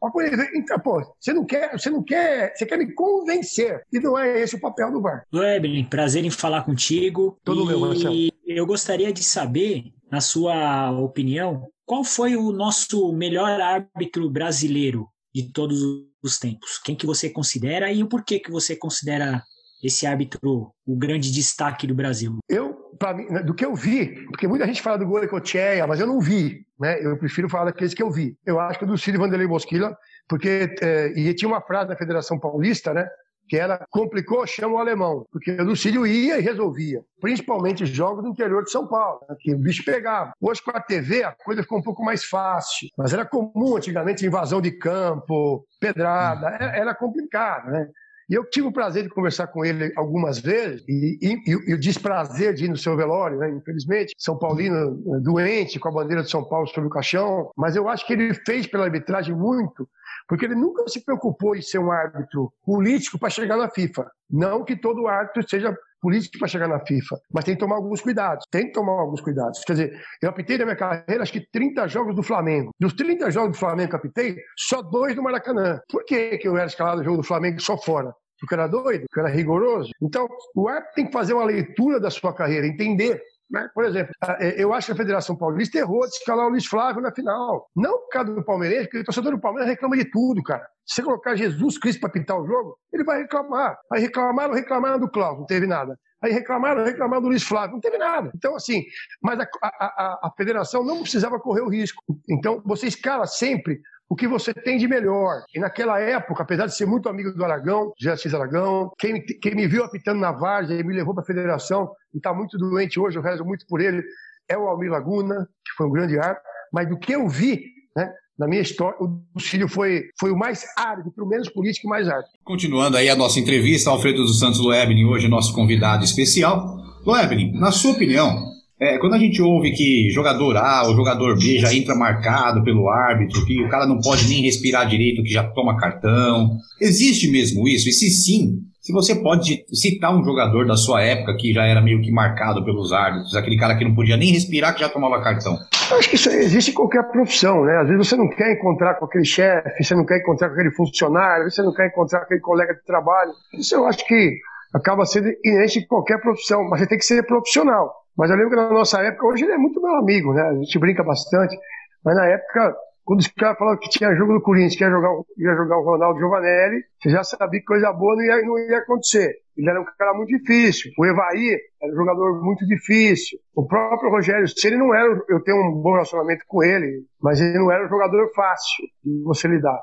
[0.55, 3.83] então, pô, você não quer, você não quer, você quer me convencer.
[3.91, 5.25] E não é esse o papel do VAR.
[5.35, 7.39] Weber, prazer em falar contigo.
[7.43, 8.15] Todo e meu, Marcelo.
[8.47, 15.51] Eu gostaria de saber, na sua opinião, qual foi o nosso melhor árbitro brasileiro de
[15.51, 15.81] todos
[16.23, 16.79] os tempos?
[16.79, 19.43] Quem que você considera e o porquê que você considera
[19.83, 22.39] esse árbitro o grande destaque do Brasil?
[22.49, 22.77] Eu,
[23.15, 26.21] mim, né, do que eu vi, porque muita gente fala do Goicoechea, mas eu não
[26.21, 26.99] vi, né?
[27.05, 28.37] Eu prefiro falar daqueles que eu vi.
[28.45, 29.97] Eu acho que do Cid Vanderlei Bosquila,
[30.29, 33.09] porque é, e tinha uma frase da Federação Paulista, né?
[33.51, 38.31] que era complicou, chama o alemão, porque o Lucílio ia e resolvia, principalmente jogos no
[38.31, 40.33] interior de São Paulo, né, que o bicho pegava.
[40.41, 44.25] Hoje com a TV a coisa ficou um pouco mais fácil, mas era comum antigamente
[44.25, 47.89] invasão de campo, pedrada, era complicado, né?
[48.31, 51.81] E eu tive o prazer de conversar com ele algumas vezes e, e, e, o
[51.81, 53.51] desprazer de ir no seu velório, né?
[53.51, 54.15] infelizmente.
[54.17, 57.51] São Paulino eh, doente, com a bandeira de São Paulo sobre o caixão.
[57.57, 59.89] Mas eu acho que ele fez pela arbitragem muito,
[60.29, 64.09] porque ele nunca se preocupou em ser um árbitro político para chegar na FIFA.
[64.31, 68.01] Não que todo árbitro seja político para chegar na FIFA, mas tem que tomar alguns
[68.01, 68.45] cuidados.
[68.51, 69.63] Tem que tomar alguns cuidados.
[69.65, 72.71] Quer dizer, eu apitei na minha carreira acho que 30 jogos do Flamengo.
[72.79, 75.81] Dos 30 jogos do Flamengo que eu apitei, só dois no Maracanã.
[75.91, 78.13] Por que, que eu era escalado no jogo do Flamengo só fora?
[78.41, 79.91] porque era doido, porque era rigoroso.
[80.03, 83.23] Então, o árbitro tem que fazer uma leitura da sua carreira, entender.
[83.51, 83.69] Né?
[83.75, 87.03] Por exemplo, é, eu acho que a Federação Paulista errou de escalar o Luiz Flávio
[87.03, 87.69] na final.
[87.75, 90.65] Não por causa do Palmeirense, porque o torcedor do Palmeiras reclama de tudo, cara.
[90.87, 93.77] Se você colocar Jesus Cristo para pintar o jogo, ele vai reclamar.
[93.93, 95.99] Aí reclamaram, reclamaram do Cláudio, não teve nada.
[96.23, 98.31] Aí reclamaram, reclamaram do Luiz Flávio, não teve nada.
[98.35, 98.85] Então, assim,
[99.23, 102.03] mas a, a, a federação não precisava correr o risco.
[102.29, 105.45] Então, você escala sempre o que você tem de melhor.
[105.55, 109.55] E naquela época, apesar de ser muito amigo do Aragão, já X Aragão, quem, quem
[109.55, 112.99] me viu apitando na Várzea e me levou para a federação, e está muito doente
[112.99, 114.03] hoje, eu rezo muito por ele,
[114.49, 116.43] é o Almir Laguna, que foi um grande árbitro,
[116.73, 117.63] mas do que eu vi,
[117.97, 122.33] né, na minha história, o Cílio foi, foi o mais árbitro, menos político mais árbitro.
[122.43, 126.79] Continuando aí a nossa entrevista, Alfredo dos Santos Loebnin, hoje nosso convidado especial.
[127.07, 128.45] Loebnin, na sua opinião,
[128.81, 132.89] é, quando a gente ouve que jogador A ou jogador B já entra marcado pelo
[132.89, 137.69] árbitro, que o cara não pode nem respirar direito, que já toma cartão, existe mesmo
[137.69, 137.89] isso?
[137.91, 141.83] E se sim, se você pode citar um jogador da sua época que já era
[141.83, 145.23] meio que marcado pelos árbitros, aquele cara que não podia nem respirar, que já tomava
[145.23, 145.59] cartão.
[145.99, 147.77] Acho que isso existe em qualquer profissão, né?
[147.83, 150.71] Às vezes você não quer encontrar com aquele chefe, você não quer encontrar com aquele
[150.71, 153.33] funcionário, você não quer encontrar com aquele colega de trabalho.
[153.53, 154.39] Isso eu acho que
[154.73, 158.00] acaba sendo inerente em qualquer profissão, mas você tem que ser profissional.
[158.17, 160.43] Mas eu lembro que na nossa época, hoje ele é muito meu amigo, né?
[160.43, 161.57] A gente brinca bastante.
[162.05, 165.11] Mas na época, Quando os caras falaram que tinha jogo do Corinthians, que ia jogar,
[165.37, 168.79] ia jogar o Ronaldo Giovanelli, você já sabia que coisa boa não ia, não ia
[168.79, 169.35] acontecer.
[169.57, 170.93] Ele era um cara muito difícil.
[170.97, 173.39] O Evaí era um jogador muito difícil.
[173.55, 175.09] O próprio Rogério Ceni não era.
[175.29, 179.23] Eu tenho um bom relacionamento com ele, mas ele não era um jogador fácil de
[179.25, 179.81] você lidar.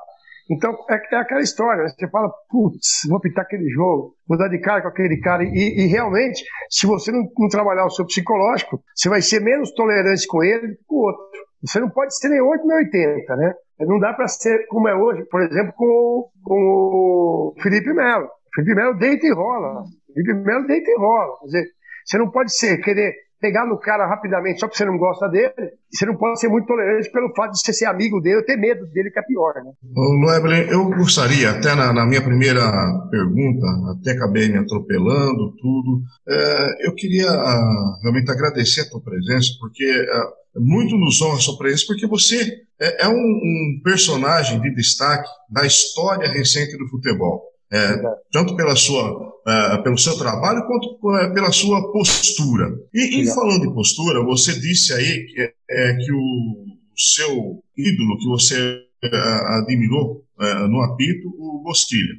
[0.50, 1.90] Então, é, é aquela história, né?
[1.90, 5.44] você fala, putz, vou pintar aquele jogo, vou dar de cara com aquele cara.
[5.44, 9.72] E, e realmente, se você não, não, trabalhar o seu psicológico, você vai ser menos
[9.72, 11.22] tolerante com ele do que com o outro.
[11.62, 13.54] Você não pode ser nem 8 nem 80, né?
[13.80, 18.28] Não dá para ser como é hoje, por exemplo, com, com o Felipe Melo.
[18.54, 19.82] Felipe Melo deita e rola.
[20.14, 21.38] Felipe Melo deita e rola.
[21.40, 21.64] Quer dizer,
[22.04, 25.52] você não pode ser, querer pegar no cara rapidamente só porque você não gosta dele,
[25.90, 28.86] você não pode ser muito tolerante pelo fato de você ser amigo dele ter medo
[28.86, 29.72] dele, que é pior, né?
[29.96, 32.60] Ô, eu gostaria, até na, na, minha primeira
[33.10, 39.50] pergunta, até acabei me atropelando, tudo, é, eu queria uh, realmente agradecer a tua presença,
[39.60, 44.60] porque uh, muito nos honra a sua presença, porque você é, é um, um personagem
[44.60, 47.47] de destaque da história recente do futebol.
[47.70, 48.02] É,
[48.32, 52.66] tanto pela sua, uh, pelo seu trabalho quanto uh, pela sua postura.
[52.94, 58.26] E, e, falando de postura, você disse aí que, é, que o seu ídolo que
[58.26, 60.24] você uh, admirou
[60.70, 62.14] no apito, o Bosquilha.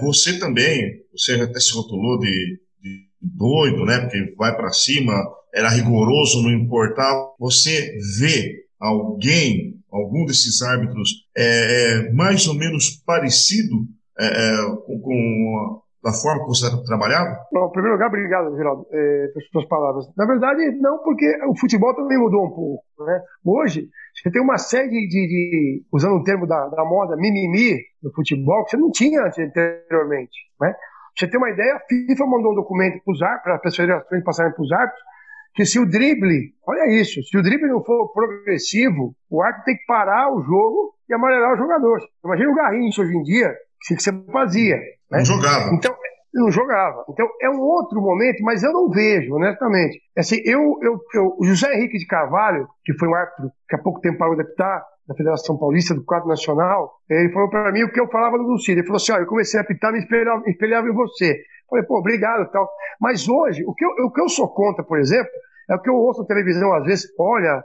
[0.00, 4.00] você também, você até se rotulou de, de doido, né?
[4.00, 5.12] Porque vai para cima,
[5.54, 7.34] era rigoroso, não importava.
[7.38, 13.86] Você vê alguém, algum desses árbitros, é, mais ou menos parecido
[14.20, 17.36] é, é, com, com da forma que você trabalhava?
[17.52, 20.06] Bom, em primeiro lugar, obrigado, Geraldo, é, pelas suas palavras.
[20.16, 22.84] Na verdade, não, porque o futebol também mudou um pouco.
[23.00, 23.20] Né?
[23.44, 28.12] Hoje, você tem uma série de, de usando o termo da, da, moda, mimimi no
[28.14, 30.38] futebol, que você não tinha anteriormente.
[30.60, 30.74] Né?
[31.16, 33.02] você tem uma ideia, a FIFA mandou um documento
[33.42, 35.02] para as federações passarem para os árbitros,
[35.54, 39.76] que se o drible, olha isso, se o drible não for progressivo, o árbitro tem
[39.76, 41.98] que parar o jogo e amarelar o jogador.
[42.24, 44.76] Imagina o Garrincha hoje em dia, que você fazia.
[44.76, 45.18] Né?
[45.18, 45.74] Não jogava.
[45.74, 45.96] Então,
[46.32, 47.04] não jogava.
[47.08, 50.00] Então, é um outro momento, mas eu não vejo, honestamente.
[50.16, 53.78] Assim, eu, eu, eu, o José Henrique de Carvalho, que foi um árbitro que há
[53.78, 57.82] pouco tempo parou de apitar, da Federação Paulista, do quadro nacional, ele falou para mim
[57.82, 58.78] o que eu falava no Lucídio.
[58.78, 61.36] Ele falou assim: ó, eu comecei a apitar, me espelhava, me espelhava em você.
[61.68, 62.68] Falei, pô, obrigado tal.
[63.00, 65.30] Mas hoje, o que, eu, o que eu sou contra, por exemplo,
[65.68, 67.62] é o que eu ouço na televisão às vezes, olha,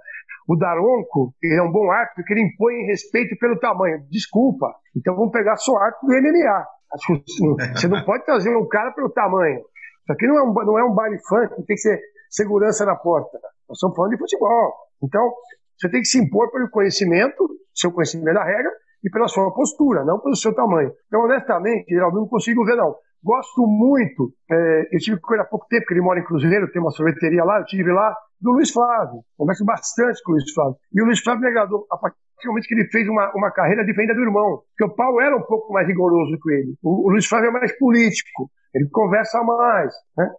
[0.48, 4.06] o Daronco, ele é um bom árbitro porque ele impõe respeito pelo tamanho.
[4.10, 6.68] Desculpa, então vamos pegar só árbitro do MMA.
[7.76, 9.60] Você não pode trazer um cara pelo tamanho.
[9.60, 12.96] Isso aqui não é um, não é um baile funk, tem que ser segurança na
[12.96, 13.40] porta.
[13.68, 14.74] Nós estamos falando de futebol.
[15.04, 15.34] Então,
[15.78, 18.72] você tem que se impor pelo conhecimento, seu conhecimento da regra,
[19.04, 20.92] e pela sua postura, não pelo seu tamanho.
[21.08, 22.96] Então, honestamente, Geraldo, não consigo ver, não.
[23.26, 26.72] Gosto muito, é, eu tive com ele há pouco tempo, porque ele mora em Cruzeiro,
[26.72, 29.24] tem uma sorveteria lá, eu tive lá, do Luiz Flávio.
[29.36, 30.76] Converso bastante com o Luiz Flávio.
[30.94, 33.50] E o Luiz Flávio me agradou a partir do momento que ele fez uma, uma
[33.50, 34.62] carreira diferente do irmão.
[34.70, 36.76] Porque o Paulo era um pouco mais rigoroso que ele.
[36.84, 38.52] O, o Luiz Flávio é mais político.
[38.76, 39.92] Ele conversa mais.
[40.16, 40.30] Né?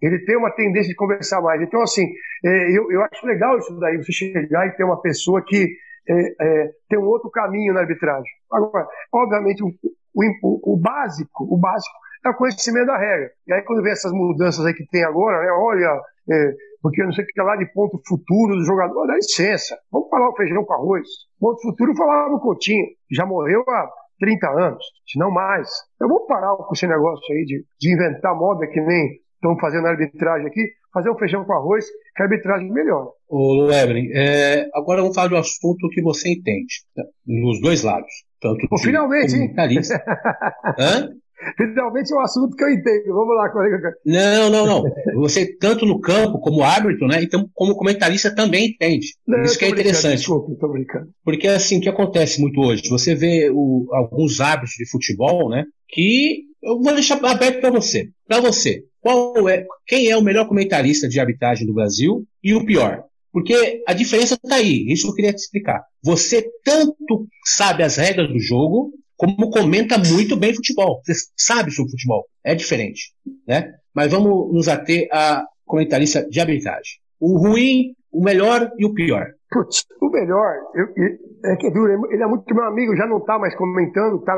[0.00, 1.60] Ele tem uma tendência de conversar mais.
[1.60, 2.06] Então, assim,
[2.44, 5.68] é, eu, eu acho legal isso daí, você chegar e ter uma pessoa que
[6.08, 8.30] é, é, tem um outro caminho na arbitragem.
[8.52, 9.72] Agora, obviamente, o,
[10.14, 13.30] o, o, básico, o básico é o conhecimento da regra.
[13.46, 17.12] E aí, quando vê essas mudanças aí que tem agora, né, olha, é, porque não
[17.12, 20.64] sei o que lá de ponto futuro do jogador, dá licença, vamos falar o feijão
[20.64, 21.06] com arroz.
[21.38, 23.88] Ponto futuro falava no Coutinho, já morreu há
[24.20, 25.68] 30 anos, se não mais.
[26.00, 29.86] Eu vou parar com esse negócio aí de, de inventar moda que nem estão fazendo
[29.86, 31.84] arbitragem aqui, fazer um feijão com arroz,
[32.14, 33.08] que a arbitragem melhora.
[33.28, 37.82] Ô, Luebren, é, agora vamos falar de um assunto que você entende, né, nos dois
[37.82, 38.10] lados.
[38.40, 39.54] Tanto Pô, finalmente, hein?
[40.78, 41.10] Hã?
[41.56, 43.14] Finalmente é um assunto que eu entendo.
[43.14, 43.94] Vamos lá, colega.
[44.04, 44.84] Não, não, não.
[45.20, 47.22] Você, tanto no campo como árbitro, né?
[47.22, 49.14] Então, como comentarista também entende.
[49.26, 50.18] Não, Isso que é interessante.
[50.18, 51.08] Desculpa, estou brincando.
[51.24, 52.88] Porque, assim, o que acontece muito hoje?
[52.88, 55.64] Você vê o, alguns árbitros de futebol, né?
[55.88, 58.08] Que eu vou deixar aberto para você.
[58.26, 62.64] Para você, qual é, quem é o melhor comentarista de arbitragem do Brasil e o
[62.64, 63.04] pior?
[63.32, 65.82] Porque a diferença está aí, isso eu queria te explicar.
[66.02, 71.00] Você tanto sabe as regras do jogo, como comenta muito bem futebol.
[71.04, 72.24] Você sabe sobre futebol.
[72.44, 73.12] É diferente.
[73.46, 73.74] Né?
[73.94, 77.00] Mas vamos nos ater a comentarista de arbitragem.
[77.18, 79.26] O ruim, o melhor e o pior.
[79.50, 83.06] Putz, o melhor, eu, eu, é que é duro, ele é muito meu amigo, já
[83.06, 84.34] não está mais comentando, está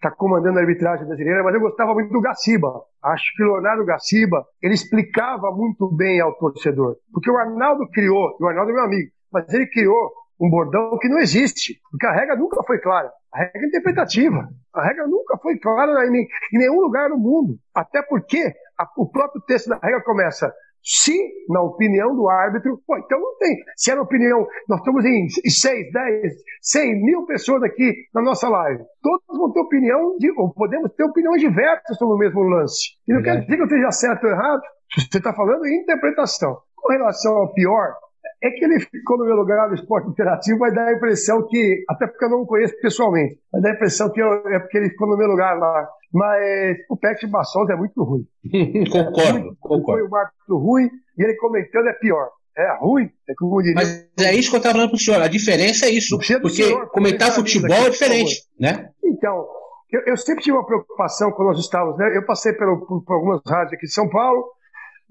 [0.00, 2.68] tá comandando a arbitragem brasileira, mas eu gostava muito do Gaciba.
[3.02, 6.96] Acho que o Leonardo Gaciba, ele explicava muito bem ao torcedor.
[7.12, 11.08] Porque o Arnaldo criou, o Arnaldo é meu amigo, mas ele criou um bordão que
[11.08, 13.08] não existe, porque a regra nunca foi clara.
[13.32, 14.48] A regra é interpretativa.
[14.74, 17.54] A regra nunca foi clara em, nenhum lugar do mundo.
[17.72, 20.52] Até porque a, o próprio texto da regra começa
[20.82, 21.16] Se,
[21.48, 23.56] na opinião do árbitro, pô, então não tem.
[23.76, 28.48] Se é na opinião, nós estamos em 6, 10, 100 mil pessoas aqui na nossa
[28.48, 28.82] live.
[29.00, 32.96] Todos vão ter opinião, de, ou podemos ter opiniões diversas sobre o mesmo lance.
[33.06, 33.22] E não é.
[33.22, 34.60] quer dizer que eu esteja certo ou errado.
[34.92, 36.58] Você está falando em interpretação.
[36.74, 37.94] Com relação ao pior,
[38.42, 41.84] é que ele ficou no meu lugar no esporte interativo, vai dar a impressão que,
[41.88, 44.78] até porque eu não o conheço pessoalmente, vai dar a impressão que eu, é porque
[44.78, 45.88] ele ficou no meu lugar lá.
[46.12, 48.26] Mas o Pet Bassols é muito ruim.
[48.90, 50.00] concordo, é muito, concordo.
[50.00, 52.28] Foi um árbitro ruim e ele comentando é pior.
[52.56, 53.76] É ruim, é como diria.
[53.76, 55.22] Mas é isso que eu estava falando para o senhor.
[55.22, 56.18] A diferença é isso.
[56.18, 58.90] Porque senhor, comentar futebol aqui, é diferente, né?
[59.02, 59.46] Então,
[59.90, 62.14] eu, eu, sempre tive uma preocupação quando nós estávamos, né?
[62.14, 64.44] Eu passei pelo, por, por algumas rádios aqui de São Paulo,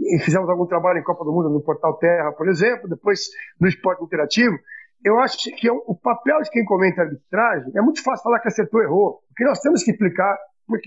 [0.01, 3.21] e fizemos algum trabalho em Copa do Mundo no Portal Terra, por exemplo, depois
[3.59, 4.57] no Esporte Interativo.
[5.03, 8.47] Eu acho que é o papel de quem comenta arbitragem é muito fácil falar que
[8.47, 9.19] acertou errou.
[9.31, 10.37] O que nós temos que explicar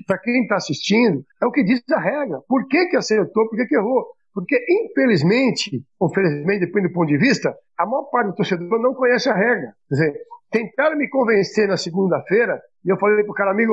[0.07, 2.41] para quem está assistindo é o que diz a regra.
[2.49, 4.07] Por que, que acertou, por que, que errou?
[4.33, 8.95] Porque, infelizmente, ou felizmente, depende do ponto de vista, a maior parte do torcedor não
[8.95, 9.75] conhece a regra.
[9.89, 10.15] Quer dizer,
[10.51, 13.73] tentaram me convencer na segunda-feira e eu falei pro cara, amigo,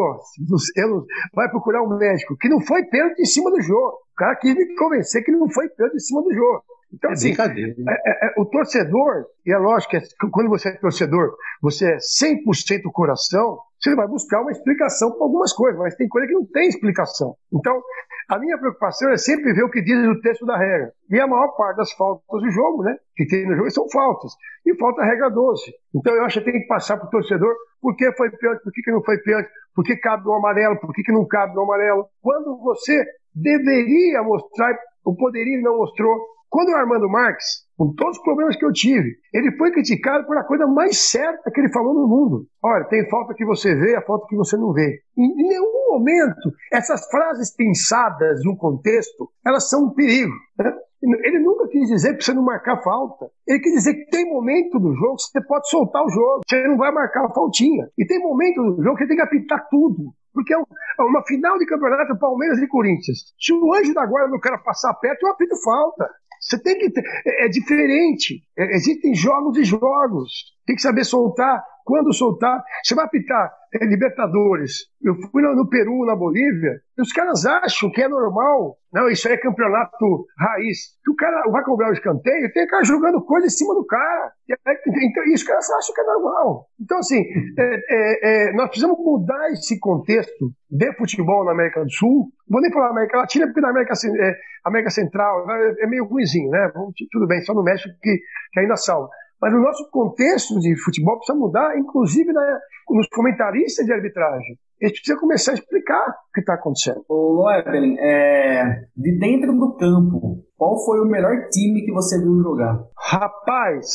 [1.34, 3.98] vai procurar um médico, que não foi pênalti em cima do jogo.
[4.22, 6.64] Cara quis me convencer que não foi pênalti em cima do jogo.
[6.94, 10.74] Então, é assim, é, é, é, o torcedor, e é lógico que quando você é
[10.74, 16.08] torcedor, você é 100% coração, você vai buscar uma explicação para algumas coisas, mas tem
[16.08, 17.36] coisa que não tem explicação.
[17.52, 17.82] Então,
[18.30, 20.94] a minha preocupação é sempre ver o que diz o texto da regra.
[21.10, 24.34] E a maior parte das faltas do jogo, né, que tem no jogo, são faltas.
[24.66, 25.64] E falta a regra 12.
[25.96, 28.72] Então, eu acho que tem que passar para o torcedor por que foi pênalti, por
[28.72, 31.56] que, que não foi pênalti, por que cabe no amarelo, por que, que não cabe
[31.56, 32.06] no amarelo.
[32.22, 36.16] Quando você deveria mostrar, ou poderia e não mostrou,
[36.50, 40.38] quando o Armando Marques, com todos os problemas que eu tive, ele foi criticado por
[40.38, 42.46] a coisa mais certa que ele falou no mundo.
[42.64, 45.00] Olha, tem falta que você vê, a falta que você não vê.
[45.18, 50.32] Em nenhum momento, essas frases pensadas no contexto, elas são um perigo.
[50.60, 50.72] Né?
[51.02, 53.26] Ele nunca quis dizer para você não marcar falta.
[53.48, 56.62] Ele quis dizer que tem momento do jogo que você pode soltar o jogo, você
[56.68, 57.90] não vai marcar a faltinha.
[57.98, 60.14] E tem momento do jogo que você tem que apitar tudo.
[60.32, 63.34] Porque é, é uma final de campeonato Palmeiras e Corinthians.
[63.40, 66.08] Se o anjo da guarda não quer passar perto, eu apito falta.
[66.42, 66.92] Você tem que
[67.26, 68.44] é, é diferente.
[68.58, 70.32] É, existem jogos e jogos.
[70.66, 72.64] Tem que saber soltar, quando soltar.
[72.84, 74.90] Você vai apitar é, Libertadores.
[75.02, 78.78] Eu fui no, no, Peru, na Bolívia, e os caras acham que é normal.
[78.94, 81.00] Não, isso aí é campeonato raiz.
[81.04, 84.32] Que o cara vai cobrar o escanteio, tem cara jogando coisa em cima do cara.
[84.50, 86.68] Então, isso os caras acham que é normal.
[86.80, 87.24] Então, assim,
[87.58, 92.30] é, é, é, nós precisamos mudar esse contexto de futebol na América do Sul.
[92.50, 96.70] Vou nem falar América Latina, porque na América, é, América Central é, meio ruimzinho, né?
[97.12, 98.20] Tudo bem, só no México que,
[98.52, 99.10] que ainda salva.
[99.42, 104.58] Mas o nosso contexto de futebol precisa mudar, inclusive né, nos comentaristas de arbitragem.
[104.80, 107.04] Eles precisam começar a explicar o que está acontecendo.
[107.10, 112.42] Ô, Evelyn, é, de dentro do campo, qual foi o melhor time que você viu
[112.42, 112.84] jogar?
[112.98, 113.88] Rapaz,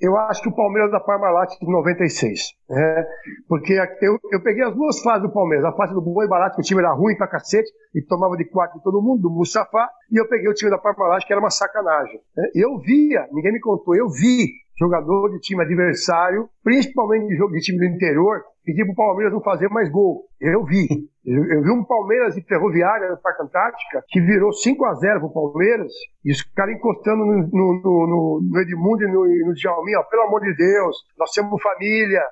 [0.00, 2.40] eu acho que o Palmeiras da Parmalat de 96.
[2.68, 3.06] Né?
[3.48, 5.64] Porque eu, eu peguei as duas fases do Palmeiras.
[5.64, 8.36] A fase do bom e barato, que o time era ruim pra cacete e tomava
[8.36, 9.88] de quatro de todo mundo, do Mustafa.
[10.10, 12.20] E eu peguei o time da Parmalat, que era uma sacanagem.
[12.36, 12.50] Né?
[12.54, 17.60] Eu via, ninguém me contou, eu vi jogador de time adversário, principalmente de jogo de
[17.60, 20.24] time do interior, pedir para o Palmeiras não fazer mais gol.
[20.40, 20.86] Eu vi.
[21.24, 25.20] Eu, eu vi um Palmeiras e Ferroviária na Parque Antártica que virou 5 a 0
[25.20, 25.92] para o Palmeiras
[26.24, 30.40] e os caras encostando no, no, no, no Edmundo e no, no ó, pelo amor
[30.40, 32.22] de Deus, nós temos família,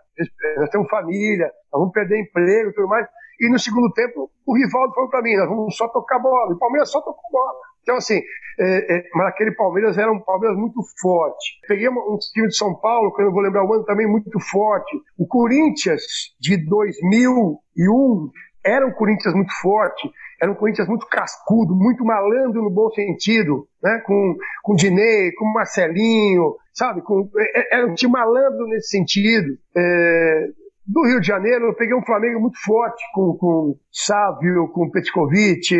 [0.56, 3.06] nós temos família, nós vamos perder emprego e tudo mais.
[3.40, 6.50] E no segundo tempo, o Rivaldo falou para mim, nós vamos só tocar bola.
[6.50, 7.67] E o Palmeiras só tocou bola.
[7.88, 8.20] Então, assim,
[8.60, 11.58] é, é, mas aquele Palmeiras era um Palmeiras muito forte.
[11.66, 14.38] Peguei um time de São Paulo, que eu não vou lembrar o ano, também muito
[14.38, 14.94] forte.
[15.16, 16.02] O Corinthians
[16.38, 18.30] de 2001
[18.62, 23.66] era um Corinthians muito forte, era um Corinthians muito cascudo, muito malandro no bom sentido,
[23.82, 24.02] né?
[24.04, 27.00] com, com Dinei, com Marcelinho, sabe?
[27.00, 29.56] Com, é, é, era um time malandro nesse sentido.
[29.74, 30.46] É,
[30.86, 35.74] do Rio de Janeiro, eu peguei um Flamengo muito forte, com, com Sávio, com Petkovic,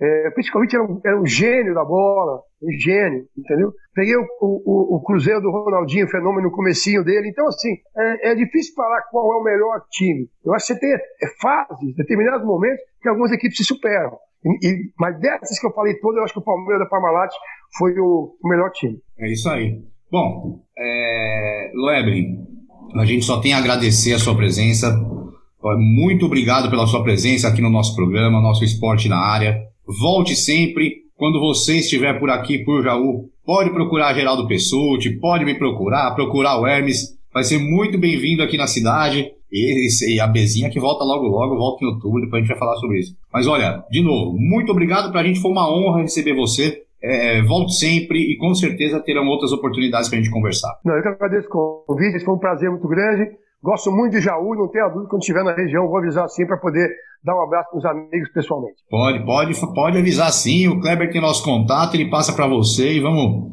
[0.00, 3.72] é, Petkovic era um, era um gênio da bola, um gênio, entendeu?
[3.94, 7.28] Peguei o, o, o Cruzeiro do Ronaldinho, fenômeno no comecinho dele.
[7.28, 10.28] Então, assim, é, é, difícil falar qual é o melhor time.
[10.44, 14.18] Eu acho que você tem é, fases, determinados momentos, que algumas equipes se superam.
[14.44, 17.32] E, e, mas dessas que eu falei todas, eu acho que o Palmeiras da Parmalat
[17.78, 18.98] foi o, o, melhor time.
[19.18, 19.80] É isso aí.
[20.10, 21.72] Bom, é,
[22.96, 24.92] a gente só tem a agradecer a sua presença.
[25.96, 29.73] Muito obrigado pela sua presença aqui no nosso programa, nosso esporte na área.
[29.86, 31.04] Volte sempre.
[31.16, 36.60] Quando você estiver por aqui, por Jaú, pode procurar Geraldo Pessuti, pode me procurar, procurar
[36.60, 37.16] o Hermes.
[37.32, 39.30] Vai ser muito bem-vindo aqui na cidade.
[39.52, 42.58] E, e, a Bezinha que volta logo logo, volta em outubro, depois a gente vai
[42.58, 43.14] falar sobre isso.
[43.32, 45.12] Mas olha, de novo, muito obrigado.
[45.12, 46.82] Pra gente foi uma honra receber você.
[47.00, 50.74] É, volte sempre e com certeza terão outras oportunidades para a gente conversar.
[50.84, 53.30] Não, eu que agradeço o convite, foi um prazer muito grande.
[53.62, 56.56] Gosto muito de Jaú, não tenha dúvida, quando estiver na região, vou avisar assim para
[56.56, 56.88] poder
[57.24, 58.76] dar um abraço para os amigos pessoalmente.
[58.90, 60.68] Pode, pode, pode avisar sim.
[60.68, 63.52] O Kleber tem nosso contato, ele passa para você e vamos.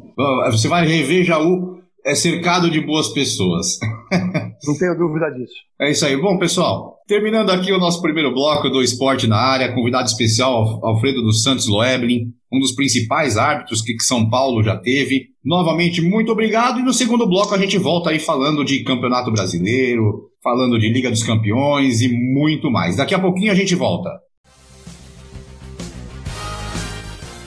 [0.51, 3.78] Você vai rever Jaú é cercado de boas pessoas.
[4.65, 5.53] Não tenho dúvida disso.
[5.80, 6.19] É isso aí.
[6.19, 11.22] Bom, pessoal, terminando aqui o nosso primeiro bloco do Esporte na Área, convidado especial Alfredo
[11.22, 15.28] dos Santos Loeblin, um dos principais árbitros que São Paulo já teve.
[15.43, 16.80] Novamente, muito obrigado.
[16.80, 21.10] E no segundo bloco a gente volta aí falando de Campeonato Brasileiro, falando de Liga
[21.10, 22.97] dos Campeões e muito mais.
[22.97, 24.10] Daqui a pouquinho a gente volta.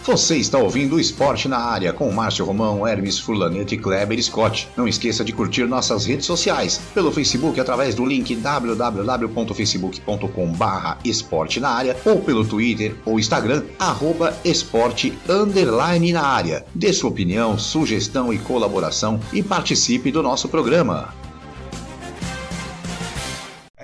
[0.06, 4.68] Você está ouvindo o Esporte na Área com Márcio Romão, Hermes Furlanete e Kleber Scott.
[4.76, 11.58] Não esqueça de curtir nossas redes sociais pelo Facebook através do link www.facebook.com barra esporte
[11.58, 16.66] na área ou pelo Twitter ou Instagram arroba esporte underline na área.
[16.74, 21.14] Dê sua opinião, sugestão e colaboração e participe do nosso programa.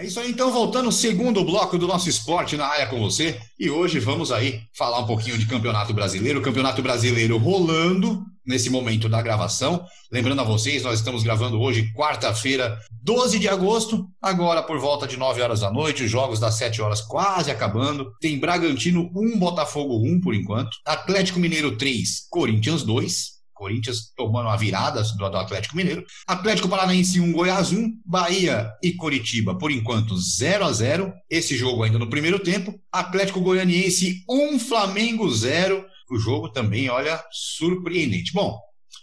[0.01, 3.39] É isso aí, então, voltando ao segundo bloco do nosso esporte na área com você.
[3.59, 6.41] E hoje vamos aí falar um pouquinho de Campeonato Brasileiro.
[6.41, 9.85] Campeonato Brasileiro rolando nesse momento da gravação.
[10.11, 15.19] Lembrando a vocês, nós estamos gravando hoje, quarta-feira, 12 de agosto, agora por volta de
[15.19, 18.11] 9 horas da noite, os jogos das 7 horas quase acabando.
[18.23, 20.79] Tem Bragantino 1, Botafogo 1 por enquanto.
[20.87, 23.40] Atlético Mineiro 3, Corinthians 2.
[23.61, 26.03] Corinthians tomando a virada do, do Atlético Mineiro.
[26.27, 31.83] Atlético Paranaense 1, Goiás 1, Bahia e Coritiba, por enquanto 0 a 0 Esse jogo
[31.83, 32.75] ainda no primeiro tempo.
[32.91, 35.85] Atlético Goianiense 1, Flamengo 0.
[36.11, 38.33] O jogo também, olha, surpreendente.
[38.33, 38.59] Bom,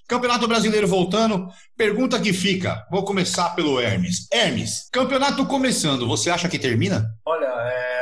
[0.07, 2.85] Campeonato Brasileiro voltando, pergunta que fica.
[2.89, 4.27] Vou começar pelo Hermes.
[4.31, 7.05] Hermes, campeonato começando, você acha que termina?
[7.25, 7.96] Olha, é,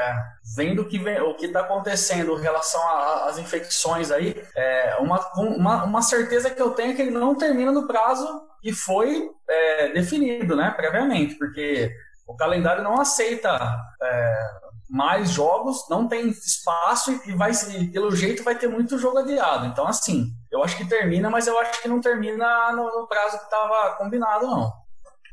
[0.56, 2.82] vendo que vem, o que está acontecendo em relação
[3.28, 7.36] às infecções aí, é, uma, uma, uma, certeza que eu tenho é que ele não
[7.36, 8.28] termina no prazo
[8.62, 11.92] que foi é, definido, né, previamente, porque
[12.28, 13.58] o calendário não aceita
[14.02, 14.50] é,
[14.90, 17.52] mais jogos, não tem espaço e vai,
[17.92, 19.66] pelo jeito, vai ter muito jogo adiado.
[19.66, 23.38] Então, assim, eu acho que termina, mas eu acho que não termina no, no prazo
[23.38, 24.85] que estava combinado, não.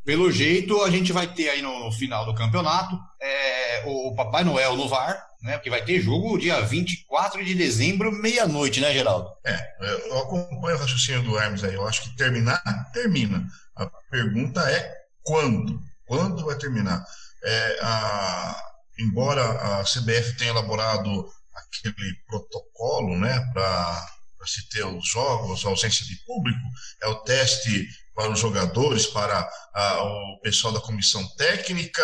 [0.04, 4.76] Pelo jeito, a gente vai ter aí no, final do campeonato é, o Papai Noel
[4.76, 5.52] no VAR, né?
[5.52, 9.30] Porque vai ter jogo dia 24 de dezembro, meia-noite, né, Geraldo?
[9.44, 11.74] É, eu acompanho o raciocínio do Hermes aí.
[11.74, 12.60] Eu acho que terminar,
[12.92, 13.46] termina.
[13.76, 14.92] A pergunta é
[15.22, 15.80] quando?
[16.04, 17.04] Quando vai terminar?
[17.44, 18.62] É, a,
[18.98, 24.06] embora a CBF tenha elaborado aquele protocolo, né, para
[24.46, 26.60] se ter os jogos, a ausência de público,
[27.02, 32.02] é o teste para os jogadores, para a, o pessoal da comissão técnica,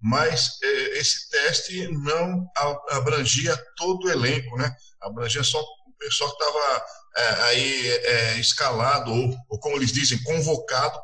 [0.00, 2.46] mas é, esse teste não
[2.90, 4.74] abrangia todo o elenco, né?
[5.00, 6.86] Abrangia só o pessoal que estava
[7.16, 11.00] é, aí é, escalado, ou, ou, como eles dizem, convocado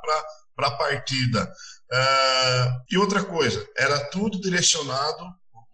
[0.57, 1.53] para a partida.
[1.93, 5.25] Uh, e outra coisa, era tudo direcionado,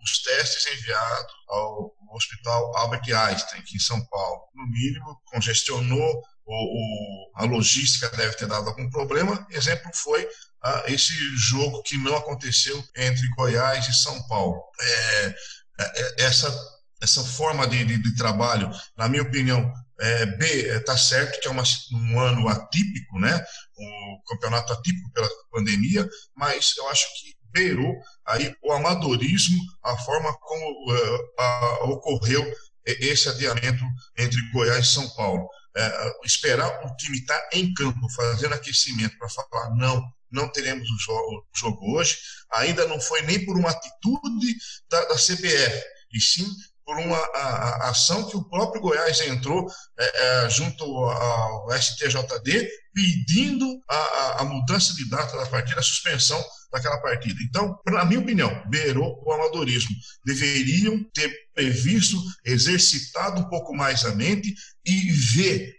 [0.03, 4.49] os testes enviados ao Hospital Albert Einstein, aqui em São Paulo.
[4.55, 6.23] No mínimo, congestionou
[6.55, 9.47] o, a logística deve ter dado algum problema.
[9.51, 10.27] Exemplo foi
[10.63, 14.61] ah, esse jogo que não aconteceu entre Goiás e São Paulo.
[14.81, 15.35] É, é,
[15.79, 16.55] é essa,
[17.01, 20.47] essa forma de, de, de, trabalho, na minha opinião, é, B,
[20.77, 23.45] está é, certo que é uma, um ano atípico, né?
[23.79, 27.95] um campeonato atípico pela pandemia, mas eu acho que beirou
[28.27, 32.45] aí o amadorismo, a forma como uh, uh, ocorreu
[32.85, 33.85] esse adiamento
[34.19, 35.49] entre Goiás e São Paulo.
[35.77, 40.89] É, esperar o time estar tá em campo, fazendo aquecimento para falar não, não teremos
[40.91, 42.19] o jogo, o jogo, hoje,
[42.51, 44.57] ainda não foi nem por uma atitude
[44.91, 46.47] da, da CBF, e sim
[46.85, 49.65] por uma a, a ação que o próprio Goiás entrou
[49.97, 56.45] é, é, junto ao STJD, pedindo a, a, mudança de data da partida, a suspensão
[56.73, 57.39] daquela partida.
[57.43, 59.95] Então, na minha opinião, beirou o amadorismo.
[60.25, 64.55] Deveriam ter previsto, exercitado um pouco mais a mente
[64.85, 65.75] e ver.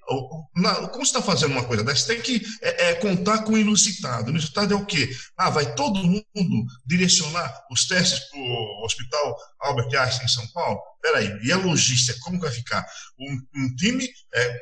[0.92, 4.28] Como está fazendo uma coisa dessa, tem que é, é, contar com o inusitado.
[4.28, 5.10] O inusitado é o quê?
[5.38, 10.80] Ah, vai todo mundo direcionar os testes para o Hospital Albert Einstein em São Paulo?
[11.02, 12.86] Peraí, e a logística, como vai ficar?
[13.20, 14.60] Um, um time, é,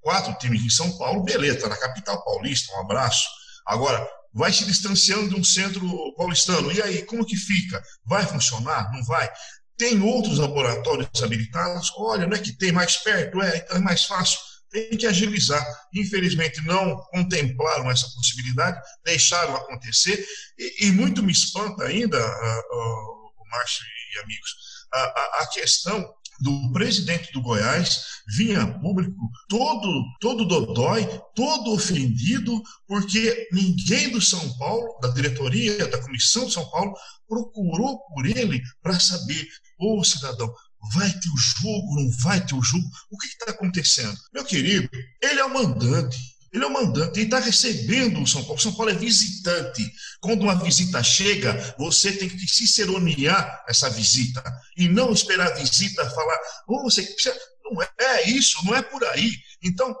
[0.00, 3.26] quatro times em São Paulo, beleza, na capital paulista, um abraço.
[3.66, 5.80] Agora, vai se distanciando de um centro
[6.14, 6.70] paulistano.
[6.72, 7.82] E aí, como que fica?
[8.04, 8.90] Vai funcionar?
[8.92, 9.30] Não vai?
[9.76, 11.92] Tem outros laboratórios habilitados?
[11.96, 13.40] Olha, não é que tem mais perto?
[13.40, 14.38] É, então é mais fácil.
[14.70, 15.64] Tem que agilizar.
[15.94, 20.24] Infelizmente, não contemplaram essa possibilidade, deixaram acontecer.
[20.58, 24.50] E, e muito me espanta ainda, uh, uh, Márcio e amigos,
[24.92, 26.06] a, a, a questão
[26.40, 28.02] do presidente do Goiás
[28.36, 36.02] vinha público todo, todo dodói, todo ofendido, porque ninguém do São Paulo, da diretoria, da
[36.02, 36.94] comissão de São Paulo,
[37.26, 39.46] procurou por ele para saber,
[39.78, 40.52] ô cidadão,
[40.94, 42.84] vai ter o jogo, não vai ter o jogo?
[43.10, 44.16] O que está acontecendo?
[44.32, 44.88] Meu querido,
[45.22, 46.37] ele é o mandante.
[46.52, 48.60] Ele é o mandante, ele está recebendo o São Paulo.
[48.60, 49.92] São Paulo é visitante.
[50.20, 54.42] Quando uma visita chega, você tem que ciceronear essa visita
[54.76, 57.14] e não esperar a visita falar, oh, você
[57.64, 59.32] não é isso, não é por aí.
[59.62, 59.94] Então,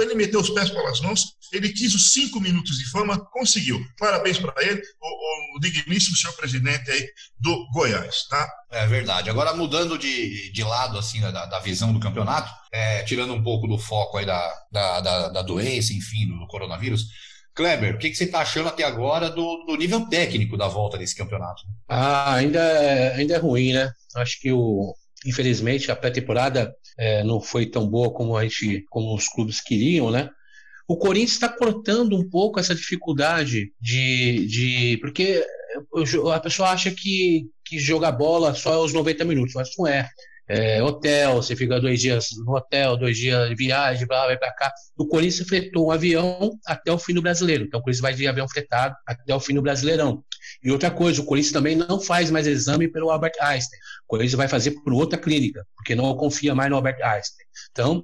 [0.00, 3.80] ele meteu os pés pelas mãos, ele quis os cinco minutos de fama, conseguiu.
[3.98, 7.06] Parabéns para ele, o, o, digníssimo senhor presidente aí
[7.38, 8.50] do Goiás, tá?
[8.70, 9.28] É verdade.
[9.28, 13.66] Agora, mudando de, de lado, assim, da, da visão do campeonato, é, tirando um pouco
[13.66, 17.06] do foco aí da, da, da, da doença, enfim, do, do coronavírus,
[17.54, 20.96] Kleber, o que, que você está achando até agora do, do, nível técnico da volta
[20.96, 21.62] desse campeonato?
[21.86, 23.92] Ah, ainda, é, ainda é ruim, né?
[24.16, 24.94] Acho que o,
[25.26, 30.10] infelizmente a pré-temporada é, não foi tão boa como a gente, como os clubes queriam,
[30.10, 30.30] né?
[30.88, 35.44] O Corinthians está cortando um pouco essa dificuldade de, de porque
[36.34, 40.08] a pessoa acha que, que jogar bola só aos 90 minutos, mas não é.
[40.48, 40.82] é.
[40.82, 44.72] hotel, você fica dois dias no hotel, dois dias de viagem, blá, vai para cá.
[44.96, 47.64] O Corinthians fretou um avião até o fim do brasileiro.
[47.64, 50.22] Então o Corinthians vai de avião fretado até o fim do brasileirão.
[50.62, 53.78] E outra coisa, o Corinthians também não faz mais exame pelo Albert Einstein.
[54.04, 57.46] O Corinthians vai fazer por outra clínica, porque não confia mais no Albert Einstein.
[57.70, 58.02] Então,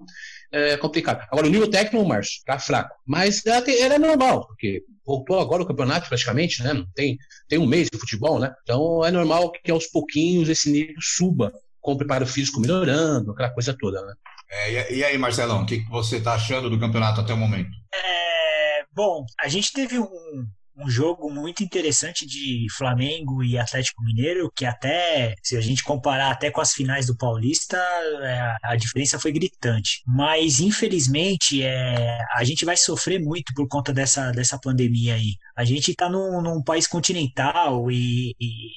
[0.50, 1.26] é complicado.
[1.30, 2.94] Agora, o nível técnico, Márcio, tá fraco.
[3.06, 6.72] Mas era é normal, porque voltou agora o campeonato praticamente, né?
[6.72, 8.52] Não tem, tem um mês de futebol, né?
[8.62, 13.50] Então é normal que aos pouquinhos esse nível suba, com o preparo físico melhorando, aquela
[13.50, 14.14] coisa toda, né?
[14.50, 17.70] É, e aí, Marcelão, o que você está achando do campeonato até o momento?
[17.94, 20.46] É, bom, a gente teve um,
[20.78, 26.30] um jogo muito interessante de Flamengo e Atlético Mineiro, que até, se a gente comparar
[26.30, 30.02] até com as finais do Paulista, é, a diferença foi gritante.
[30.06, 35.34] Mas, infelizmente, é, a gente vai sofrer muito por conta dessa, dessa pandemia aí.
[35.56, 38.70] A gente está num, num, país continental e, e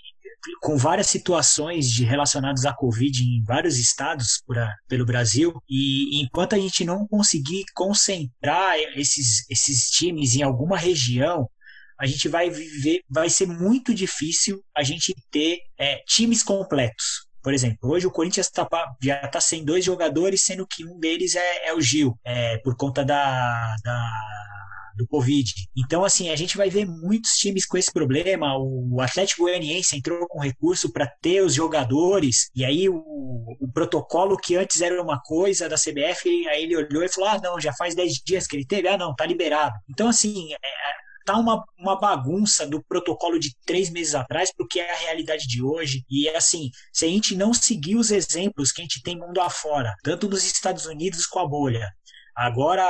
[0.59, 6.21] com várias situações de, relacionadas à Covid em vários estados por a, pelo Brasil, e
[6.21, 11.47] enquanto a gente não conseguir concentrar esses, esses times em alguma região,
[12.01, 17.27] a gente vai viver, vai ser muito difícil a gente ter é, times completos.
[17.43, 18.67] Por exemplo, hoje o Corinthians tá,
[19.01, 22.75] já está sem dois jogadores, sendo que um deles é, é o Gil, é, por
[22.75, 24.11] conta da, da
[24.97, 25.51] do Covid.
[25.77, 28.57] Então, assim, a gente vai ver muitos times com esse problema.
[28.57, 32.97] O Atlético Goianiense entrou com recurso para ter os jogadores, e aí o,
[33.59, 37.39] o, protocolo que antes era uma coisa da CBF, aí ele olhou e falou: ah,
[37.41, 39.73] não, já faz 10 dias que ele teve, ah, não, tá liberado.
[39.89, 40.57] Então, assim, é,
[41.25, 45.61] tá uma, uma bagunça do protocolo de três meses atrás porque é a realidade de
[45.61, 46.03] hoje.
[46.09, 49.95] E assim, se a gente não seguir os exemplos que a gente tem mundo afora,
[50.03, 51.87] tanto nos Estados Unidos com a bolha,
[52.35, 52.83] Agora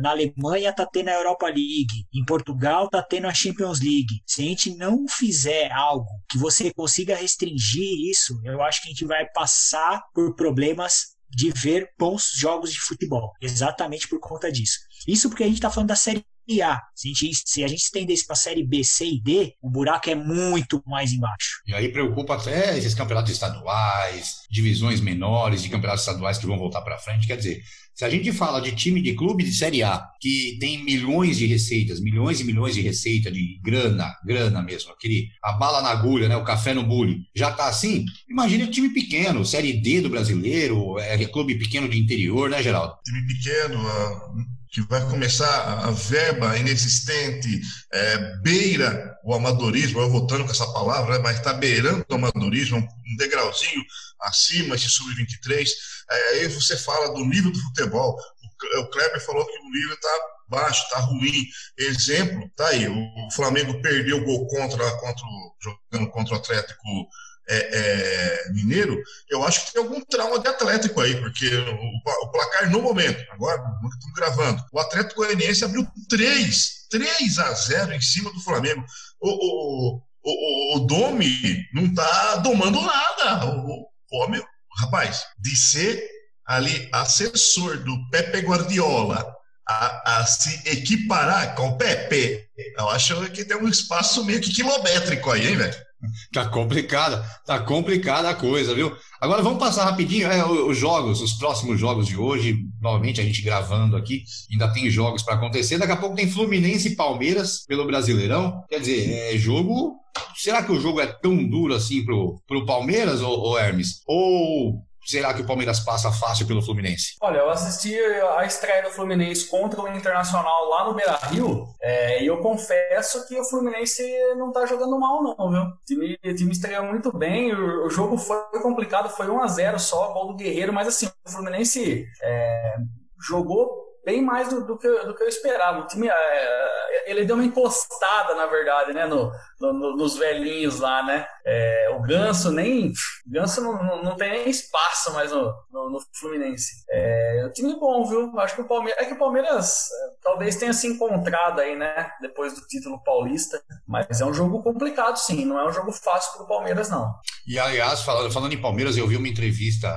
[0.00, 4.22] na Alemanha tá tendo a Europa League, em Portugal tá tendo a Champions League.
[4.24, 8.90] Se a gente não fizer algo que você consiga restringir isso, eu acho que a
[8.92, 14.78] gente vai passar por problemas de ver bons jogos de futebol, exatamente por conta disso.
[15.06, 16.24] Isso porque a gente está falando da Série
[16.62, 16.80] a.
[16.94, 19.54] Se a gente, se a gente estender isso para a série B, C e D,
[19.62, 21.60] o buraco é muito mais embaixo.
[21.66, 26.82] E aí preocupa até esses campeonatos estaduais, divisões menores de campeonatos estaduais que vão voltar
[26.82, 27.26] para frente.
[27.26, 27.62] Quer dizer,
[27.94, 31.46] se a gente fala de time de clube de Série A, que tem milhões de
[31.46, 36.28] receitas, milhões e milhões de receita de grana, grana mesmo, aquele, a bala na agulha,
[36.28, 40.10] né, o café no bule, já tá assim, imagine um time pequeno, Série D do
[40.10, 42.94] brasileiro, é, é clube pequeno de interior, né, Geraldo?
[43.04, 47.60] Time pequeno, uh que vai começar a verba inexistente,
[47.92, 53.16] é, beira o amadorismo, eu voltando com essa palavra, mas está beirando o amadorismo, um
[53.16, 53.80] degrauzinho
[54.20, 55.70] acima esse sub-23.
[56.10, 58.16] É, aí você fala do nível do futebol.
[58.42, 60.18] O, o Kleber falou que o nível está
[60.48, 61.46] baixo, está ruim.
[61.78, 62.88] Exemplo, tá aí.
[62.88, 65.24] O Flamengo perdeu o gol contra, contra
[65.62, 67.08] jogando contra o Atlético
[67.48, 72.30] é, é, Mineiro, eu acho que tem algum trauma de Atlético aí, porque o, o
[72.30, 78.00] placar no momento, agora estamos gravando, o Atlético Goianiense abriu 3, 3 a 0 em
[78.00, 78.84] cima do Flamengo.
[79.20, 83.46] O, o, o, o Domi não está domando nada.
[83.46, 84.44] O, o, meu,
[84.78, 86.02] rapaz, de ser
[86.46, 89.34] ali assessor do Pepe Guardiola
[89.66, 92.46] a, a, se equiparar com o Pepe,
[92.78, 95.83] eu acho que tem um espaço meio que quilométrico aí, hein, velho?
[96.32, 98.94] Tá complicada, tá complicada a coisa, viu?
[99.20, 102.58] Agora vamos passar rapidinho é, os jogos, os próximos jogos de hoje.
[102.80, 105.78] Novamente a gente gravando aqui, ainda tem jogos para acontecer.
[105.78, 108.62] Daqui a pouco tem Fluminense e Palmeiras pelo Brasileirão.
[108.68, 109.96] Quer dizer, é jogo.
[110.36, 114.02] Será que o jogo é tão duro assim pro, pro Palmeiras, ou, Hermes?
[114.06, 117.16] Ou será que o Palmeiras passa fácil pelo Fluminense?
[117.20, 117.94] Olha, eu assisti
[118.36, 123.38] a estreia do Fluminense contra o Internacional lá no Beira-Rio é, e eu confesso que
[123.38, 124.02] o Fluminense
[124.36, 125.62] não tá jogando mal não, viu?
[125.62, 129.46] O time, o time estreou muito bem, o, o, jogo foi complicado, foi 1 a
[129.46, 132.76] 0 só, gol do Guerreiro, mas assim, o Fluminense é,
[133.20, 135.80] jogou bem mais do, do, que, do que eu esperava.
[135.80, 141.02] O time, é, ele deu uma encostada, na verdade, né, no, no nos velhinhos lá,
[141.02, 141.26] né?
[141.44, 142.92] É, o Ganso nem.
[143.26, 146.84] Ganso não, não, tem nem espaço mais no, no, no Fluminense.
[146.90, 148.38] É, o time é bom, viu?
[148.38, 149.02] Acho que o Palmeiras.
[149.02, 152.10] É que o Palmeiras é, talvez tenha se encontrado aí, né?
[152.20, 153.62] Depois do título paulista.
[153.86, 155.44] Mas é um jogo complicado, sim.
[155.44, 157.14] Não é um jogo fácil para o Palmeiras, não.
[157.46, 159.94] E aliás, falando, falando em Palmeiras, eu vi uma entrevista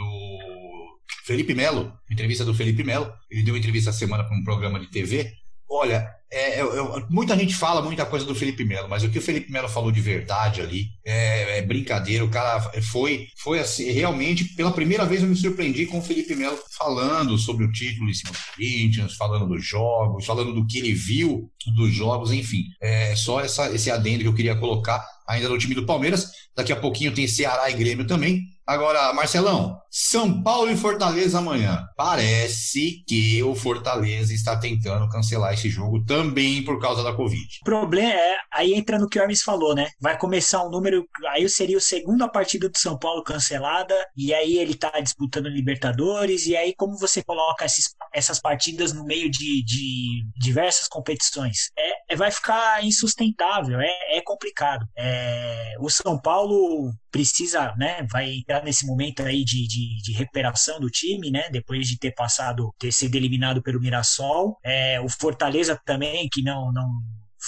[0.00, 4.80] do Felipe Melo, entrevista do Felipe Melo, ele deu uma entrevista semana para um programa
[4.80, 5.32] de TV.
[5.68, 9.18] Olha, é, é, é, muita gente fala muita coisa do Felipe Melo, mas o que
[9.18, 12.24] o Felipe Melo falou de verdade ali é, é, brincadeira.
[12.24, 16.34] O cara foi, foi assim, realmente, pela primeira vez eu me surpreendi com o Felipe
[16.34, 20.78] Melo falando sobre o título em cima do Corinthians, falando dos jogos, falando do que
[20.78, 22.64] ele viu dos jogos, enfim.
[22.80, 26.30] É só essa, esse adendo que eu queria colocar ainda no time do Palmeiras.
[26.56, 28.42] Daqui a pouquinho tem Ceará e Grêmio também.
[28.66, 31.84] Agora, Marcelão, São Paulo e Fortaleza amanhã.
[31.96, 37.58] Parece que o Fortaleza está tentando cancelar esse jogo também por causa da Covid.
[37.62, 39.88] O problema é, aí entra no que o Hermes falou, né?
[40.00, 44.58] Vai começar um número, aí seria a segunda partida do São Paulo cancelada, e aí
[44.58, 49.64] ele tá disputando Libertadores, e aí como você coloca esses, essas partidas no meio de,
[49.64, 51.70] de diversas competições?
[51.76, 54.86] É, é, vai ficar insustentável, é, é complicado.
[54.96, 60.80] É, o São Paulo precisa, né, vai entrar nesse momento aí de, de, de, recuperação
[60.80, 64.58] do time, né, depois de ter passado, ter sido eliminado pelo Mirassol.
[64.64, 67.00] É, o Fortaleza também, que não, não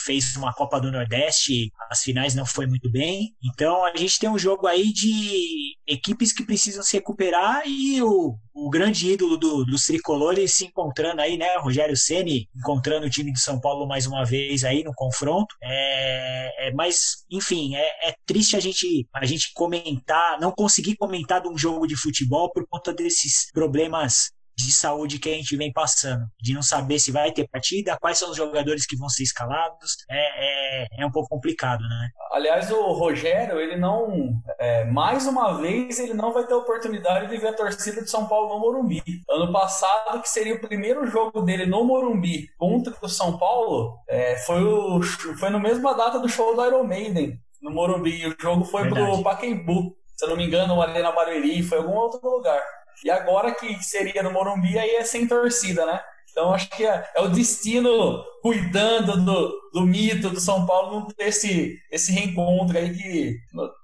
[0.05, 3.34] fez uma Copa do Nordeste, as finais não foi muito bem.
[3.45, 8.36] Então a gente tem um jogo aí de equipes que precisam se recuperar e o,
[8.55, 11.57] o grande ídolo do, dos tricolores se encontrando aí, né?
[11.59, 15.55] Rogério Ceni encontrando o time de São Paulo mais uma vez aí no confronto.
[15.62, 21.40] É, é mas, enfim, é, é, triste a gente, a gente comentar, não conseguir comentar
[21.40, 24.30] de um jogo de futebol por conta desses problemas
[24.64, 28.18] de saúde que a gente vem passando, de não saber se vai ter partida, quais
[28.18, 32.08] são os jogadores que vão ser escalados, é, é, é um pouco complicado, né?
[32.32, 37.36] Aliás, o Rogério, ele não, é, mais uma vez, ele não vai ter oportunidade de
[37.36, 39.02] ver a torcida de São Paulo no Morumbi.
[39.28, 44.36] Ano passado, que seria o primeiro jogo dele no Morumbi contra o São Paulo, é,
[44.38, 45.02] foi, o,
[45.38, 48.26] foi no mesma data do show do Iron Maiden, no Morumbi.
[48.26, 49.12] O jogo foi Verdade.
[49.12, 52.62] pro Pacaembu, se eu não me engano, ali na Barueri, foi em algum outro lugar.
[53.05, 56.00] E agora que seria no Morumbi, aí é sem torcida, né?
[56.30, 61.07] Então acho que é, é o destino cuidando do, do mito do São Paulo não
[61.07, 63.36] ter esse, esse reencontro aí que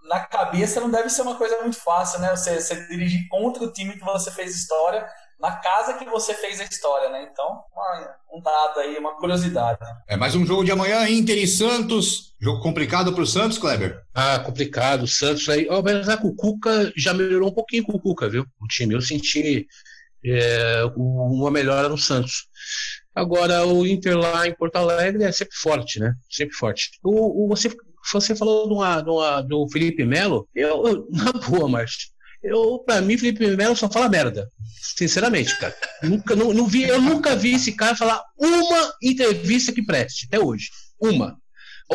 [0.09, 2.31] na cabeça não deve ser uma coisa muito fácil, né?
[2.35, 5.07] Você, você dirigir contra o time que você fez história
[5.39, 7.29] na casa que você fez a história, né?
[7.31, 9.79] Então, uma, um dado aí, uma curiosidade.
[10.09, 12.35] É mais um jogo de amanhã, Inter e Santos.
[12.41, 14.03] Jogo complicado para o Santos, Kleber?
[14.13, 15.05] Ah, complicado.
[15.05, 15.69] O Santos aí.
[15.71, 18.45] Ó, mas a Cucuca já melhorou um pouquinho com o Cuca, viu?
[18.61, 18.95] O time.
[18.95, 19.67] Eu senti
[20.25, 22.49] é, uma melhora no Santos.
[23.15, 26.15] Agora, o Inter lá em Porto Alegre é sempre forte, né?
[26.29, 26.91] Sempre forte.
[27.03, 27.71] O, o você,
[28.13, 30.49] você falou de uma, de uma, do Felipe Melo.
[30.53, 32.09] Eu, eu, na boa, Márcio
[32.43, 34.51] eu, pra mim, Felipe Melo só fala merda.
[34.97, 35.75] Sinceramente, cara.
[36.03, 40.39] nunca, não, não vi, eu nunca vi esse cara falar uma entrevista que preste, até
[40.39, 40.71] hoje.
[41.01, 41.37] Uma.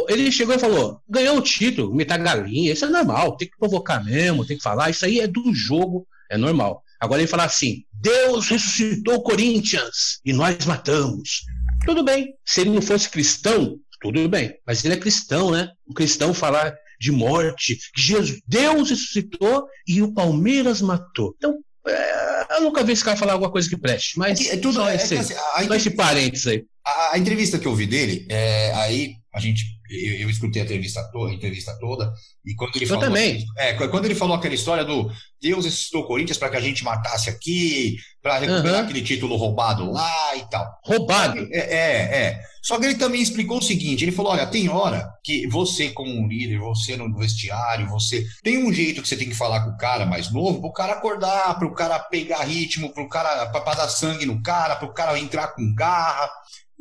[0.10, 4.04] Ele chegou e falou: ganhou o título, meter galinha, isso é normal, tem que provocar
[4.04, 6.84] mesmo, tem que falar, isso aí é do jogo, é normal.
[7.00, 11.44] Agora ele fala assim: Deus ressuscitou o Corinthians e nós matamos.
[11.86, 12.34] Tudo bem.
[12.46, 14.56] Se ele não fosse cristão, tudo bem.
[14.66, 15.70] Mas ele é cristão, né?
[15.86, 16.74] O cristão falar
[17.04, 21.36] de morte, que Jesus, Deus ressuscitou e o Palmeiras matou.
[21.38, 24.58] Então, é, eu nunca vi esse cara falar alguma coisa que preste, mas é, é
[24.58, 25.34] tudo só, é esse, assim,
[25.68, 26.64] só esse parênteses aí.
[26.86, 30.66] A, a, entrevista que eu vi dele, é, aí a gente, eu, eu escutei a
[30.66, 32.12] entrevista, toda, a entrevista toda,
[32.46, 33.46] e quando ele eu falou, também.
[33.58, 36.84] É, quando ele falou aquela história do Deus ressuscitou o Corinthians para que a gente
[36.84, 38.84] matasse aqui, para recuperar uhum.
[38.86, 40.66] aquele título roubado lá e tal.
[40.86, 41.48] Roubado?
[41.52, 42.40] É, é, é.
[42.64, 46.10] Só que ele também explicou o seguinte: ele falou, olha, tem hora que você, como
[46.10, 49.72] um líder, você no vestiário, você tem um jeito que você tem que falar com
[49.72, 53.10] o cara mais novo, para o cara acordar, para o cara pegar ritmo, para o
[53.10, 56.30] cara para dar sangue no cara, para o cara entrar com garra.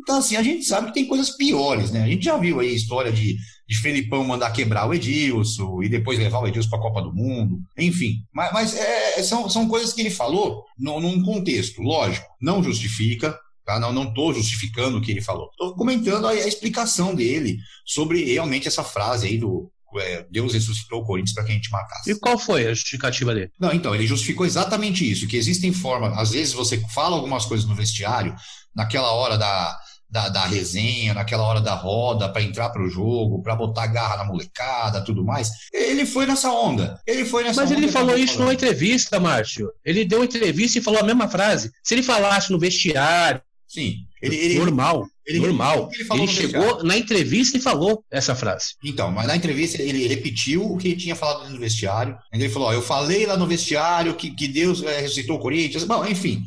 [0.03, 2.03] Então, assim, a gente sabe que tem coisas piores, né?
[2.03, 3.37] A gente já viu aí a história de,
[3.69, 7.15] de Felipão mandar quebrar o Edilson e depois levar o Edilson para a Copa do
[7.15, 8.17] Mundo, enfim.
[8.35, 13.39] Mas, mas é, são, são coisas que ele falou no, num contexto, lógico, não justifica,
[13.65, 13.79] Tá?
[13.79, 15.49] Não estou justificando o que ele falou.
[15.53, 21.01] Estou comentando a, a, explicação dele sobre realmente essa frase aí do é, Deus ressuscitou
[21.01, 22.11] o Corinthians para que a gente matasse.
[22.11, 23.53] E qual foi a justificativa dele?
[23.61, 27.67] Não, então, ele justificou exatamente isso, que existem formas, às vezes você fala algumas coisas
[27.67, 28.35] no vestiário,
[28.75, 29.79] naquela hora da,
[30.13, 34.19] da, da resenha, naquela hora da roda, para entrar para o jogo, para botar garra
[34.19, 35.49] na molecada, tudo mais.
[35.73, 37.01] Ele foi nessa onda.
[37.07, 37.81] Ele foi nessa Mas onda.
[37.81, 38.41] ele falou isso falando.
[38.45, 39.71] numa entrevista, Márcio.
[39.83, 41.73] Ele deu entrevista e falou a mesma frase.
[41.83, 43.95] Se ele falasse no vestiário, Sim.
[44.21, 45.89] Ele, ele, normal, ele- normal.
[45.95, 48.75] ele Ele, chegou na entrevista e falou essa frase.
[48.85, 52.15] Então, mas na entrevista ele repetiu o que ele tinha falado no vestiário.
[52.35, 55.85] Ele falou: ó, eu falei lá no vestiário que, que Deus é, ressuscitou o Corinthians.
[55.85, 56.43] Bom, enfim.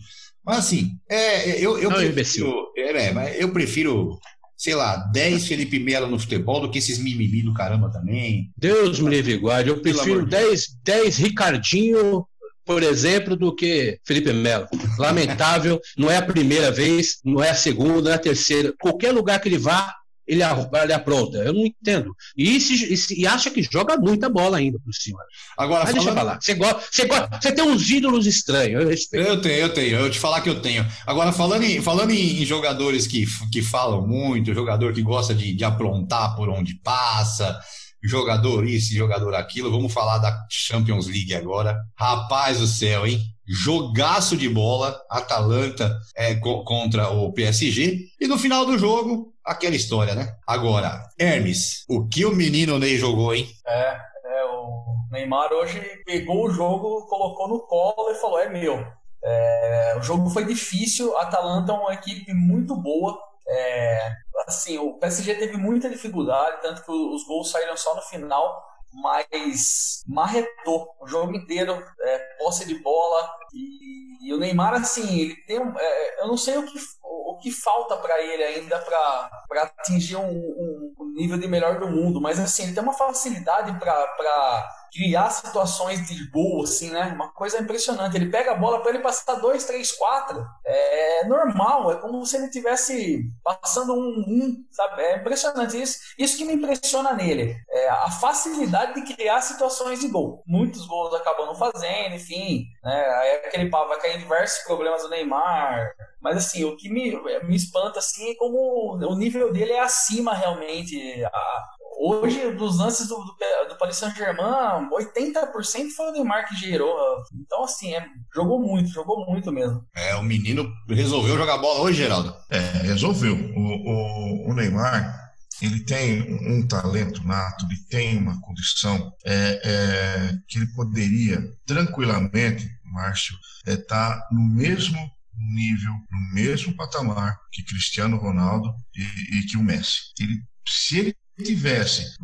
[0.45, 2.67] Mas assim, é, é, eu, eu Não, prefiro.
[2.95, 4.19] É, mas eu prefiro,
[4.57, 8.51] sei lá, 10 Felipe Melo no futebol do que esses mimimi do caramba também.
[8.57, 9.69] Deus me livre guarde.
[9.69, 12.25] Eu prefiro amor de 10, 10 Ricardinho,
[12.65, 14.67] por exemplo, do que Felipe Melo.
[14.97, 18.73] Lamentável, não é a primeira vez, não é a segunda, não é a terceira.
[18.79, 19.93] Qualquer lugar que ele vá,
[20.27, 21.37] ele, ele apronta.
[21.37, 22.15] Eu não entendo.
[22.37, 25.19] E, se- e se- e acha que joga muita bola ainda por cima.
[25.57, 26.41] Agora, Mas deixa eu falando- falar.
[26.41, 29.27] Você, gosta, você, gosta, você tem uns ídolos estranhos, eu respeito.
[29.27, 29.97] Eu tenho, eu tenho.
[29.99, 30.85] Eu te falar que eu tenho.
[31.05, 35.53] Agora, falando em, falando em, em jogadores que, que falam muito, jogador que gosta de,
[35.53, 37.57] de aprontar por onde passa,
[38.03, 41.75] jogador isso, jogador aquilo, vamos falar da Champions League agora.
[41.97, 43.19] Rapaz do céu, hein?
[43.47, 48.07] Jogaço de bola, Atalanta é, co- contra o PSG.
[48.19, 50.35] E no final do jogo, aquela história, né?
[50.47, 53.47] Agora, Hermes, o que o menino Ney jogou, hein?
[53.67, 53.97] É,
[54.45, 58.85] o Neymar hoje pegou o jogo, colocou no colo e falou: é meu.
[59.23, 63.17] É, o jogo foi difícil, Atalanta é uma equipe muito boa.
[63.47, 64.11] É,
[64.47, 68.63] assim, o PSG teve muita dificuldade, tanto que os gols saíram só no final,
[68.95, 73.29] mas marretou o jogo inteiro, é, posse de bola.
[73.53, 77.37] E, e o Neymar, assim, ele tem um, é, eu não sei o que, o
[77.37, 82.21] que falta para ele ainda para atingir um, um, um nível de melhor do mundo,
[82.21, 87.11] mas assim, ele tem uma facilidade para criar situações de gol, assim, né?
[87.13, 88.15] Uma coisa impressionante.
[88.15, 90.45] Ele pega a bola para ele passar dois, três, quatro.
[90.65, 95.01] É normal, é como se ele tivesse passando um, um sabe?
[95.01, 95.99] É impressionante isso.
[96.17, 100.41] Isso que me impressiona nele, é a facilidade de criar situações de gol.
[100.47, 103.05] Muitos gols acabam não fazendo, enfim, né?
[103.19, 105.93] Aí aquele vai cair em diversos problemas do Neymar.
[106.21, 107.11] Mas assim, o que me,
[107.43, 111.23] me espanta assim é como o nível dele é acima realmente.
[111.25, 113.35] A, Hoje, dos lances do, do,
[113.69, 116.95] do Paris Saint-Germain, 80% foi o Neymar que gerou.
[117.33, 119.85] Então, assim, é, jogou muito, jogou muito mesmo.
[119.95, 122.35] É, o menino resolveu jogar bola hoje, Geraldo.
[122.49, 123.33] É, resolveu.
[123.33, 125.31] O, o, o Neymar,
[125.61, 132.67] ele tem um talento nato, ele tem uma condição é, é, que ele poderia tranquilamente,
[132.83, 133.35] Márcio,
[133.65, 134.99] estar é, tá no mesmo
[135.37, 140.11] nível, no mesmo patamar que Cristiano Ronaldo e, e que o Messi.
[140.19, 142.15] Ele, se ele tivesse,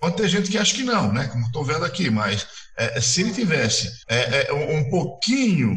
[0.00, 1.26] pode ter gente que acha que não, né?
[1.28, 2.46] Como estou vendo aqui, mas
[2.76, 5.70] é, se ele tivesse é, é, um pouquinho,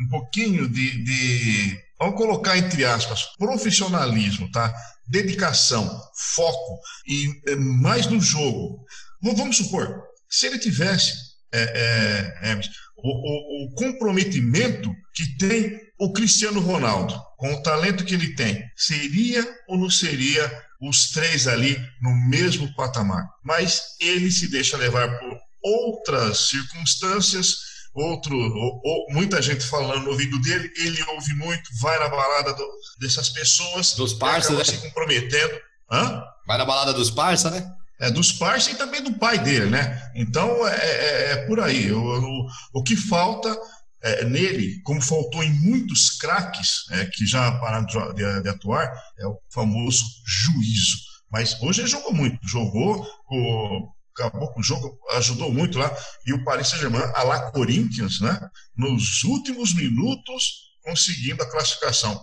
[0.00, 4.74] um pouquinho de, de, vamos colocar entre aspas, profissionalismo, tá?
[5.06, 5.88] Dedicação,
[6.34, 8.84] foco e é, mais no jogo.
[9.22, 11.14] Vamos supor, se ele tivesse
[11.52, 12.60] é,
[12.96, 18.64] o, o, o comprometimento que tem o Cristiano Ronaldo, com o talento que ele tem,
[18.76, 23.28] seria ou não seria os três ali no mesmo patamar.
[23.44, 27.56] Mas ele se deixa levar por outras circunstâncias,
[27.92, 32.54] outro, ou, ou, muita gente falando no ouvido dele, ele ouve muito, vai na balada
[32.54, 32.64] do,
[33.00, 34.76] dessas pessoas, dos parceiros, né?
[34.76, 35.60] se comprometendo.
[35.90, 36.22] Hã?
[36.46, 37.66] Vai na balada dos parça, né?
[38.00, 40.12] É, dos pais e também do pai dele, né?
[40.14, 41.90] Então é, é, é por aí.
[41.90, 43.58] O, o, o que falta
[44.02, 49.26] é, nele, como faltou em muitos craques é, que já pararam de, de, atuar, é
[49.26, 50.98] o famoso juízo.
[51.30, 55.94] Mas hoje ele jogou muito, jogou, o, acabou com o jogo, ajudou muito lá.
[56.26, 58.38] E o Paris Saint-Germain, a lá Corinthians, né?
[58.76, 62.20] Nos últimos minutos, conseguindo a classificação.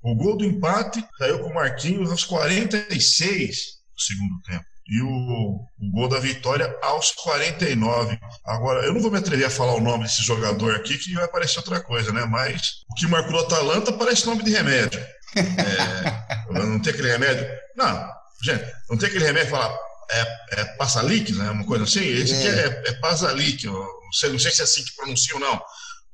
[0.00, 3.56] O gol do empate saiu com o Marquinhos aos 46
[3.94, 8.18] do segundo tempo e o, o, gol da vitória aos 49.
[8.44, 11.26] Agora, eu não vou me atrever a falar o nome desse jogador aqui, que vai
[11.28, 12.24] parecer outra coisa, né?
[12.24, 15.04] Mas o que marcou o Atalanta parece nome de remédio.
[15.36, 17.46] É, não tem aquele remédio.
[17.76, 18.08] Não,
[18.42, 19.76] gente, não tem aquele remédio que fala
[20.10, 21.50] é, é Passalic, né?
[21.50, 22.06] Uma coisa assim.
[22.06, 23.66] Esse aqui é, é Pasalic.
[23.66, 25.60] Não sei, não sei se é assim que pronuncia ou não.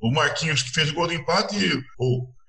[0.01, 1.55] O Marquinhos que fez o gol do empate,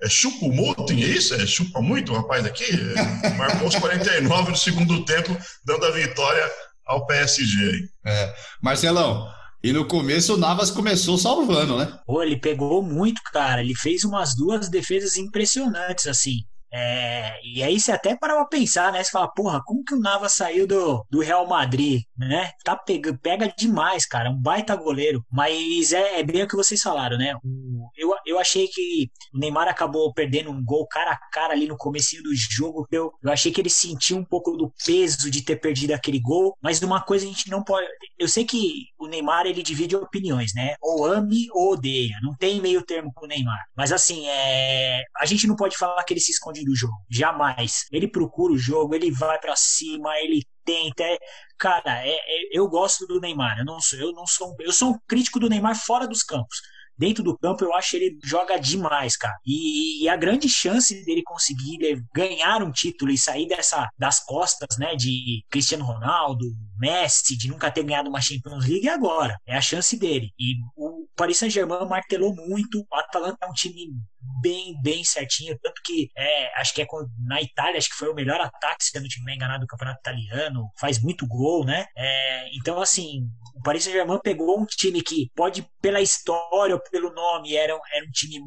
[0.04, 1.34] é chupa Moten, é isso?
[1.34, 2.70] É chupa muito o rapaz aqui?
[3.38, 6.50] Marcou os 49 no segundo tempo, dando a vitória
[6.86, 7.88] ao PSG.
[8.04, 8.34] É.
[8.62, 9.26] Marcelão,
[9.62, 11.98] e no começo o Navas começou salvando, né?
[12.06, 13.62] Pô, ele pegou muito, cara.
[13.62, 16.40] Ele fez umas duas defesas impressionantes, assim.
[16.70, 19.02] É, e aí você até para pra pensar, né?
[19.02, 22.50] Você fala, porra, como que o Navas saiu do, do Real Madrid, né?
[22.64, 25.24] Tá pega, pega demais, cara, um baita goleiro.
[25.30, 27.34] Mas é, é bem o que vocês falaram, né?
[27.42, 31.66] O, eu, eu achei que o Neymar acabou perdendo um gol cara a cara ali
[31.66, 32.86] no comecinho do jogo.
[32.90, 36.56] Eu, eu achei que ele sentiu um pouco do peso de ter perdido aquele gol,
[36.62, 37.86] mas uma coisa a gente não pode.
[38.18, 40.74] Eu sei que o Neymar ele divide opiniões, né?
[40.80, 42.16] Ou ame ou odeia.
[42.22, 43.64] Não tem meio termo com o Neymar.
[43.76, 45.02] Mas assim, é...
[45.18, 46.94] a gente não pode falar que ele se esconde do jogo.
[47.10, 47.84] Jamais.
[47.92, 51.02] Ele procura o jogo, ele vai para cima, ele tenta.
[51.04, 51.18] É...
[51.58, 52.48] Cara, é, é...
[52.52, 53.58] eu gosto do Neymar.
[53.58, 56.60] Eu não sou, eu não sou, eu sou um crítico do Neymar fora dos campos
[56.96, 59.34] dentro do campo, eu acho ele joga demais, cara.
[59.44, 64.76] E, e, a grande chance dele conseguir ganhar um título e sair dessa das costas,
[64.78, 66.44] né, de Cristiano Ronaldo,
[66.78, 69.36] Messi, de nunca ter ganhado uma Champions League é agora.
[69.46, 70.30] É a chance dele.
[70.38, 72.80] E o Paris Saint-Germain martelou muito.
[72.80, 73.92] O Atalanta é um time
[74.40, 75.58] bem, bem certinho.
[75.62, 76.86] Tanto que é, acho que é
[77.26, 80.00] na Itália, acho que foi o melhor ataque, se eu não estiver enganado, do campeonato
[80.00, 80.70] italiano.
[80.78, 81.86] Faz muito gol, né?
[81.96, 83.22] É, então, assim,
[83.54, 88.10] o Paris Saint-Germain pegou um time que pode, pela história pelo nome, era, era um
[88.10, 88.40] time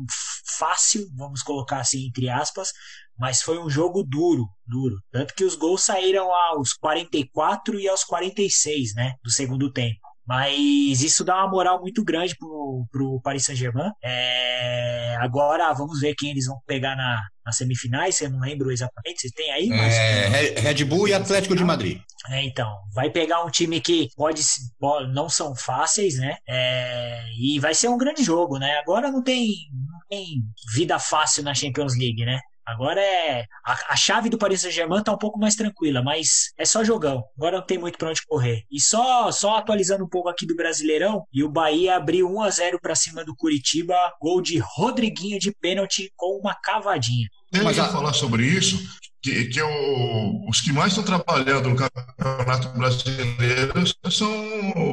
[0.57, 2.71] fácil, vamos colocar assim, entre aspas,
[3.17, 4.95] mas foi um jogo duro, duro.
[5.11, 9.99] Tanto que os gols saíram aos 44 e aos 46, né, do segundo tempo.
[10.25, 13.91] Mas isso dá uma moral muito grande pro, pro Paris Saint-Germain.
[14.03, 17.17] É, agora vamos ver quem eles vão pegar na,
[17.47, 18.19] nas semifinais.
[18.19, 19.21] Eu não lembro exatamente.
[19.21, 19.69] Você tem aí?
[19.69, 19.93] Mas...
[19.95, 22.01] É, Red Bull e Atlético de Madrid.
[22.29, 24.41] É, então, vai pegar um time que pode,
[25.13, 26.37] não são fáceis, né?
[26.47, 28.77] É, e vai ser um grande jogo, né?
[28.79, 30.43] Agora não tem, não tem
[30.75, 32.39] vida fácil na Champions League, né?
[32.67, 33.45] Agora é.
[33.65, 37.23] A, a chave do Paris Saint-Germain tá um pouco mais tranquila, mas é só jogão.
[37.37, 38.63] Agora não tem muito pra onde correr.
[38.69, 42.49] E só, só atualizando um pouco aqui do Brasileirão, e o Bahia abriu 1 a
[42.49, 47.29] 0 para cima do Curitiba, gol de Rodriguinho de pênalti com uma cavadinha.
[47.53, 47.87] Eu mas a...
[47.87, 48.77] falar sobre isso,
[49.21, 54.29] que, que o, os que mais estão trabalhando no Campeonato Brasileiro são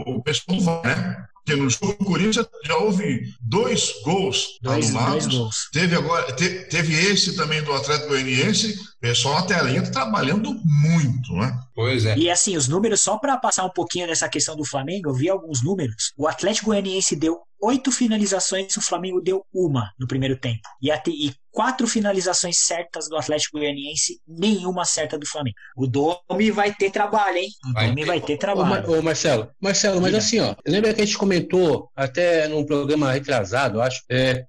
[0.07, 1.27] o pessoal, né?
[1.45, 5.27] Porque no jogo do Corinthians já houve dois gols dois, anulados.
[5.27, 5.69] Dois gols.
[5.73, 8.75] Teve, agora, te, teve esse também do Atlético Goianiense.
[9.05, 11.61] Pessoal na telinha tá trabalhando muito, né?
[11.75, 12.17] Pois é.
[12.17, 15.29] E assim, os números, só para passar um pouquinho nessa questão do Flamengo, eu vi
[15.29, 16.15] alguns números.
[16.17, 20.63] O Atlético Goianiense deu oito finalizações, o Flamengo deu uma no primeiro tempo.
[20.81, 25.57] E, até, e quatro finalizações certas do Atlético Goianiense, nenhuma certa do Flamengo.
[25.77, 27.49] O Domi vai ter trabalho, hein?
[27.69, 28.07] O vai Domi ter.
[28.07, 28.91] vai ter trabalho.
[28.91, 33.13] Ô, ô, Marcelo, Marcelo, mas assim, ó, lembra que a gente comentou até num programa
[33.13, 34.47] retrasado, acho, é,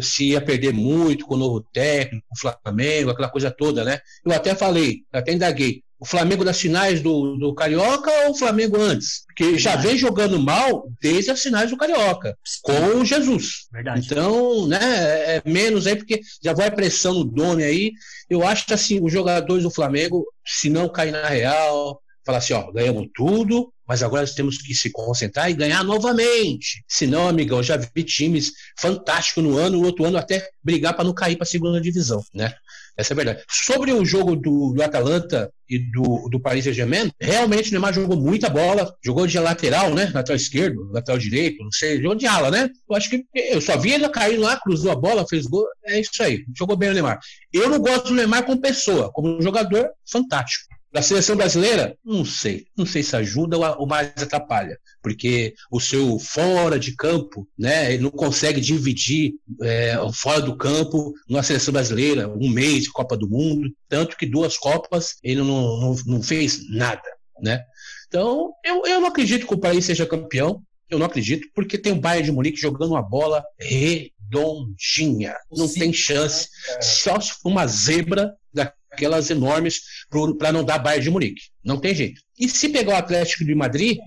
[0.00, 3.98] se ia perder muito com o novo técnico, o Flamengo, aquela coisa toda, né?
[4.24, 8.78] Eu até falei, até indaguei o Flamengo das finais do, do Carioca ou o Flamengo
[8.78, 9.24] antes?
[9.26, 13.66] Porque já vem jogando mal desde as finais do Carioca, com o Jesus.
[13.72, 14.04] Verdade.
[14.04, 17.92] Então, né, é menos aí, porque já vai pressão no Dome aí.
[18.28, 22.52] Eu acho que assim, os jogadores do Flamengo, se não cair na real, falar assim,
[22.52, 26.82] ó, ganhamos tudo, mas agora nós temos que se concentrar e ganhar novamente.
[26.88, 31.14] Senão, amigão, já vi times fantásticos no ano, no outro ano até brigar para não
[31.14, 32.54] cair para a segunda divisão, né?
[32.96, 33.44] Essa é a verdade.
[33.50, 38.16] Sobre o jogo do, do Atalanta e do, do Paris Saint-Germain, realmente o Neymar jogou
[38.16, 40.12] muita bola, jogou de lateral, né?
[40.14, 42.70] Lateral esquerdo, lateral direito, não sei, jogou de ala, né?
[42.88, 46.00] Eu acho que eu só vi ele cair lá, cruzou a bola, fez gol, é
[46.00, 47.18] isso aí, jogou bem o Neymar.
[47.52, 50.73] Eu não gosto do Neymar como pessoa, como jogador, fantástico.
[50.94, 51.98] Da seleção brasileira?
[52.04, 52.68] Não sei.
[52.76, 54.78] Não sei se ajuda ou mais atrapalha.
[55.02, 61.12] Porque o seu fora de campo, né, ele não consegue dividir é, fora do campo
[61.28, 63.74] na seleção brasileira, um mês de Copa do Mundo.
[63.88, 67.02] Tanto que duas Copas ele não, não, não fez nada.
[67.42, 67.60] Né?
[68.06, 70.62] Então, eu, eu não acredito que o país seja campeão.
[70.88, 75.34] Eu não acredito, porque tem o Bayern de Munique jogando uma bola redondinha.
[75.50, 76.48] Não Sim, tem chance.
[76.68, 78.32] Né, Só se for uma zebra
[78.94, 79.80] aquelas enormes
[80.38, 81.42] para não dar Bayern de Munique.
[81.62, 82.20] Não tem jeito.
[82.38, 83.98] E se pegar o Atlético de Madrid,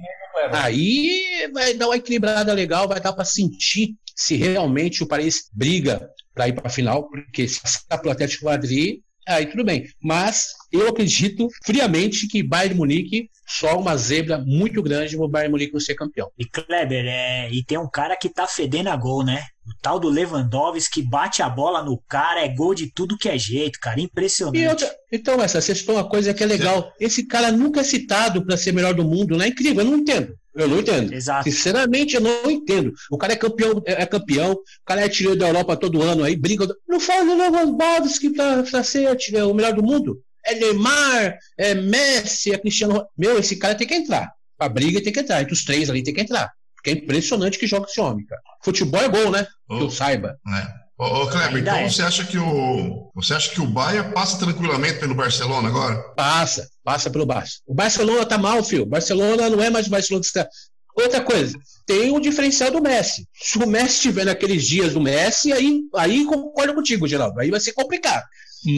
[0.52, 6.10] aí vai dar uma equilibrada legal, vai dar para sentir se realmente o Paris briga
[6.34, 9.64] para ir para a final, porque se passar para o Atlético de Madrid, aí tudo
[9.64, 9.86] bem.
[10.02, 15.30] Mas eu acredito friamente que Bayern de Munique só uma zebra muito grande para o
[15.30, 16.30] Bayern de Munique ser campeão.
[16.38, 17.50] E Kleber, é...
[17.52, 19.44] e tem um cara que tá fedendo a gol, né?
[19.66, 23.28] O tal do Lewandowski que bate a bola no cara, é gol de tudo que
[23.28, 24.00] é jeito, cara.
[24.00, 24.68] Impressionante.
[24.68, 24.96] Outra...
[25.12, 26.92] então, essa, você citou uma coisa que é legal.
[27.00, 29.84] Esse cara nunca é citado para ser melhor do mundo, não é incrível?
[29.84, 30.37] Eu não entendo.
[30.58, 31.14] Eu não entendo.
[31.14, 31.44] Exato.
[31.44, 32.92] Sinceramente, eu não entendo.
[33.12, 36.24] O cara é campeão, é, é campeão, o cara é tirado da Europa todo ano
[36.24, 36.68] aí, briga.
[36.88, 39.08] Não fala do Lewandowski para ser
[39.44, 40.20] o melhor do mundo.
[40.46, 43.06] É Neymar, é Messi, é Cristiano.
[43.18, 44.32] Meu, esse cara tem que entrar.
[44.60, 45.42] A briga tem que entrar.
[45.42, 46.52] Entre os três ali tem que entrar.
[46.76, 48.42] Porque é impressionante que joga esse homem, cara.
[48.64, 49.46] Futebol é gol, né?
[49.70, 50.38] Oh, que eu saiba.
[50.48, 50.88] É.
[50.98, 51.90] Ô, ô Kleber, então é.
[51.90, 55.96] você acha que o você acha que o Bayern passa tranquilamente pelo Barcelona agora?
[56.16, 57.58] Passa, passa pelo Barça.
[57.68, 58.84] O Barcelona tá mal, filho.
[58.84, 60.48] O Barcelona não é mais o Barcelona que está.
[60.96, 61.54] Outra coisa,
[61.86, 63.28] tem o diferencial do Messi.
[63.34, 67.42] Se o Messi estiver naqueles dias do Messi, aí, aí concordo contigo, Geraldo.
[67.42, 68.24] Aí vai ser complicado.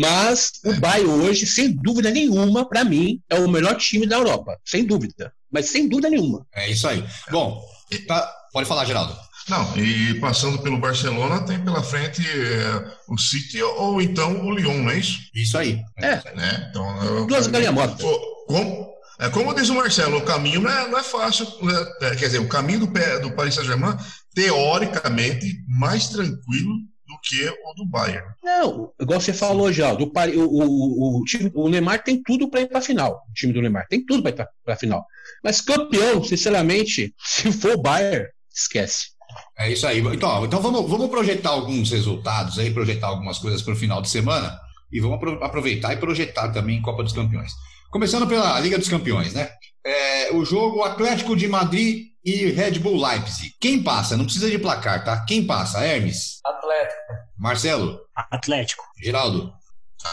[0.01, 4.57] Mas o Bayern hoje, sem dúvida nenhuma, para mim, é o melhor time da Europa.
[4.65, 5.31] Sem dúvida.
[5.51, 6.47] Mas sem dúvida nenhuma.
[6.55, 7.03] É isso aí.
[7.29, 7.63] Bom,
[8.07, 9.15] tá- pode falar, Geraldo.
[9.49, 14.83] Não, e passando pelo Barcelona tem pela frente é, o City ou então o Lyon,
[14.83, 15.19] não é isso?
[15.33, 15.81] Isso aí.
[15.97, 16.15] É.
[16.35, 16.67] Né?
[16.69, 18.05] Então, Duas galinhas mortas.
[18.47, 18.89] Como,
[19.19, 21.45] é, como diz o Marcelo, o caminho não é, não é fácil.
[21.63, 21.73] né?
[22.01, 22.87] É, quer dizer, o caminho do,
[23.21, 23.97] do Paris Saint-Germain,
[24.35, 26.75] teoricamente, mais tranquilo
[27.07, 28.27] do que o do Bayern.
[28.43, 32.49] Não, igual você falou, Geraldo, o, Pari- o, o, o, time- o Neymar tem tudo
[32.49, 33.23] para ir para a final.
[33.29, 35.03] O time do Neymar tem tudo para ir para a final.
[35.43, 39.07] Mas campeão, sinceramente, se for o Bayern, esquece.
[39.57, 39.99] É isso aí.
[39.99, 44.09] Então, então vamos, vamos projetar alguns resultados aí, projetar algumas coisas para o final de
[44.09, 44.59] semana
[44.91, 47.51] e vamos apro- aproveitar e projetar também Copa dos Campeões.
[47.91, 49.49] Começando pela Liga dos Campeões, né?
[49.85, 53.53] É, o jogo Atlético de Madrid e Red Bull Leipzig.
[53.59, 54.15] Quem passa?
[54.17, 55.23] Não precisa de placar, tá?
[55.25, 55.83] Quem passa?
[55.83, 56.99] Hermes, Atlético.
[57.37, 58.83] Marcelo, Atlético.
[59.01, 59.51] Geraldo,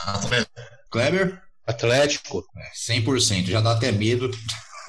[0.06, 0.50] Atlético.
[0.90, 1.42] Kleber?
[1.66, 2.44] Atlético.
[2.56, 3.46] É, 100%.
[3.46, 4.30] Já dá até medo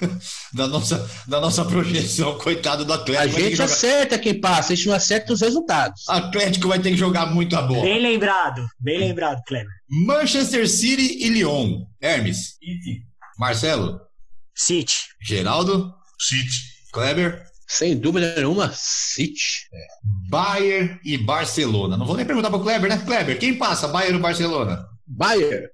[0.53, 2.37] da nossa, da nossa projeção.
[2.37, 3.35] Coitado do A Atlético.
[3.35, 6.07] que gente jogar- acerta quem passa, a gente não acerta os resultados.
[6.07, 7.81] Atlético vai ter que jogar muito a bola.
[7.81, 9.71] Bem lembrado, bem lembrado, Kleber.
[9.89, 11.85] Manchester City e Lyon.
[12.01, 13.03] Hermes, City.
[13.39, 13.99] Marcelo,
[14.55, 14.95] City.
[15.21, 16.55] Geraldo, City.
[16.91, 19.67] Kleber, Sem dúvida nenhuma, City.
[20.29, 21.97] Bayern e Barcelona.
[21.97, 22.97] Não vou nem perguntar pro Kleber, né?
[23.05, 23.87] Kleber, quem passa?
[23.87, 24.85] Bayern ou Barcelona?
[25.05, 25.67] Bayern.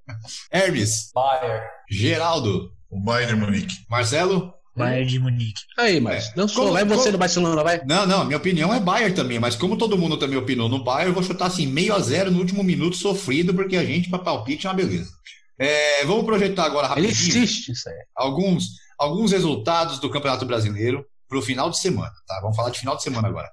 [0.52, 1.64] Hermes, Bayern.
[1.90, 3.76] Geraldo, O Bayern de Munique.
[3.89, 4.54] Marcelo?
[4.76, 5.62] Bayern de Munique.
[5.78, 6.34] Aí, mas É.
[6.36, 6.64] não sou.
[6.64, 7.82] Como- vai você como- no Barcelona, vai.
[7.86, 11.10] Não, não, minha opinião é Bayern também, mas como todo mundo também opinou no Bayern,
[11.10, 14.20] eu vou chutar assim, meio a zero no último minuto sofrido, porque a gente, pra
[14.20, 15.12] palpite, é uma beleza.
[15.60, 17.44] É, vamos projetar agora Ele rapidinho.
[17.44, 17.96] insiste nisso aí.
[18.16, 18.66] alguns,
[18.98, 22.39] alguns resultados do Campeonato Brasileiro para o final de semana, tá?
[22.41, 23.50] Vamos falar de final de semana agora.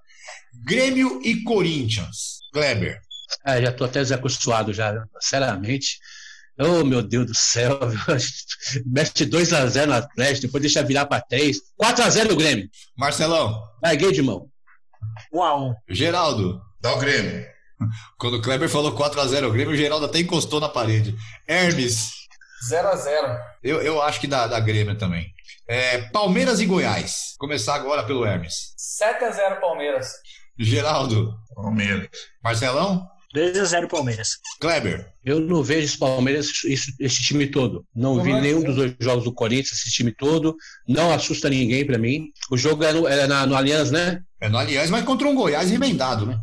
[0.64, 2.38] Grêmio e Corinthians.
[2.53, 2.99] Kleber.
[3.45, 5.99] Ah, já tô até desacostumado já, sinceramente.
[6.61, 7.78] Oh, meu Deus do céu.
[8.86, 11.56] Mete 2x0 no Atlético, depois deixa virar pra 3.
[11.80, 12.68] 4x0 o Grêmio.
[12.96, 13.62] Marcelão.
[13.82, 14.46] Larguei de mão.
[15.32, 16.61] 1 a 1 Geraldo.
[16.80, 17.46] Dá o Grêmio.
[18.18, 21.16] Quando o Kleber falou 4x0 o Grêmio, o Geraldo até encostou na parede.
[21.48, 22.11] Hermes.
[22.70, 23.38] 0x0.
[23.62, 25.32] Eu, eu acho que dá, dá Grêmio também.
[25.66, 27.34] É, Palmeiras e Goiás.
[27.38, 28.74] Começar agora pelo Hermes.
[29.00, 30.12] 7x0 Palmeiras.
[30.58, 31.34] Geraldo.
[31.54, 32.11] Palmeiras.
[32.44, 33.08] Marcelão.
[33.33, 34.31] 2 a 0 Palmeiras.
[34.61, 35.07] Kleber.
[35.24, 37.85] Eu não vejo esse Palmeiras, esse, esse time todo.
[37.95, 38.41] Não vi Uhum.
[38.41, 40.57] nenhum dos dois jogos do Corinthians, esse time todo.
[40.89, 42.26] Não assusta ninguém pra mim.
[42.51, 44.20] O jogo era no, era na- no Allianz, né?
[44.41, 46.39] É no Aliás, mas contra um Goiás remendado, né?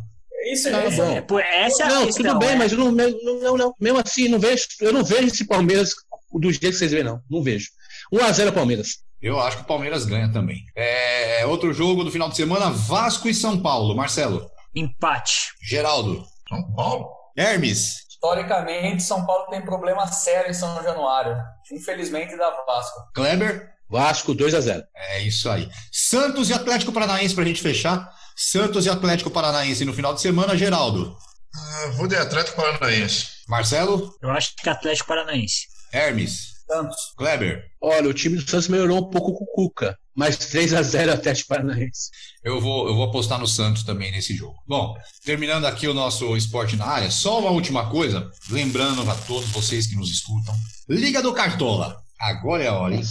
[0.52, 1.10] Isso, Tá isso bom.
[1.10, 2.24] É, pô, essa é a não, questão.
[2.24, 2.56] tudo bem, é.
[2.56, 3.74] mas eu não, não, não, não.
[3.78, 5.90] Mesmo assim, não vejo, eu não vejo esse Palmeiras
[6.32, 7.20] do jeito que vocês veem, não.
[7.30, 7.68] Não vejo.
[8.12, 9.00] 1x0 Palmeiras.
[9.20, 10.62] Eu acho que o Palmeiras ganha também.
[10.74, 13.94] É, outro jogo do final de semana, Vasco e São Paulo.
[13.94, 14.48] Marcelo.
[14.74, 15.48] Empate.
[15.60, 16.24] Geraldo.
[16.48, 17.10] São Paulo.
[17.36, 18.06] Hermes.
[18.08, 21.36] Historicamente, São Paulo tem problema sério em São Januário.
[21.70, 23.12] Infelizmente, da Vasco.
[23.14, 23.70] Kleber.
[23.88, 24.82] Vasco 2x0.
[24.94, 25.68] É isso aí.
[25.92, 28.10] Santos e Atlético Paranaense pra gente fechar.
[28.36, 31.16] Santos e Atlético Paranaense no final de semana, Geraldo.
[31.54, 33.28] Ah, vou de Atlético Paranaense.
[33.48, 34.14] Marcelo.
[34.20, 35.66] Eu acho que Atlético Paranaense.
[35.92, 36.57] Hermes.
[36.68, 37.14] Santos.
[37.16, 37.64] Kleber.
[37.80, 42.10] Olha, o time do Santos melhorou um pouco com o Cuca, mas 3x0 Atlético Paranaense.
[42.44, 44.56] Eu vou, eu vou apostar no Santos também nesse jogo.
[44.66, 44.94] Bom,
[45.24, 49.86] terminando aqui o nosso esporte na área, só uma última coisa, lembrando a todos vocês
[49.86, 50.54] que nos escutam.
[50.88, 51.96] Liga do Cartola.
[52.20, 53.02] Agora é a hora, hein?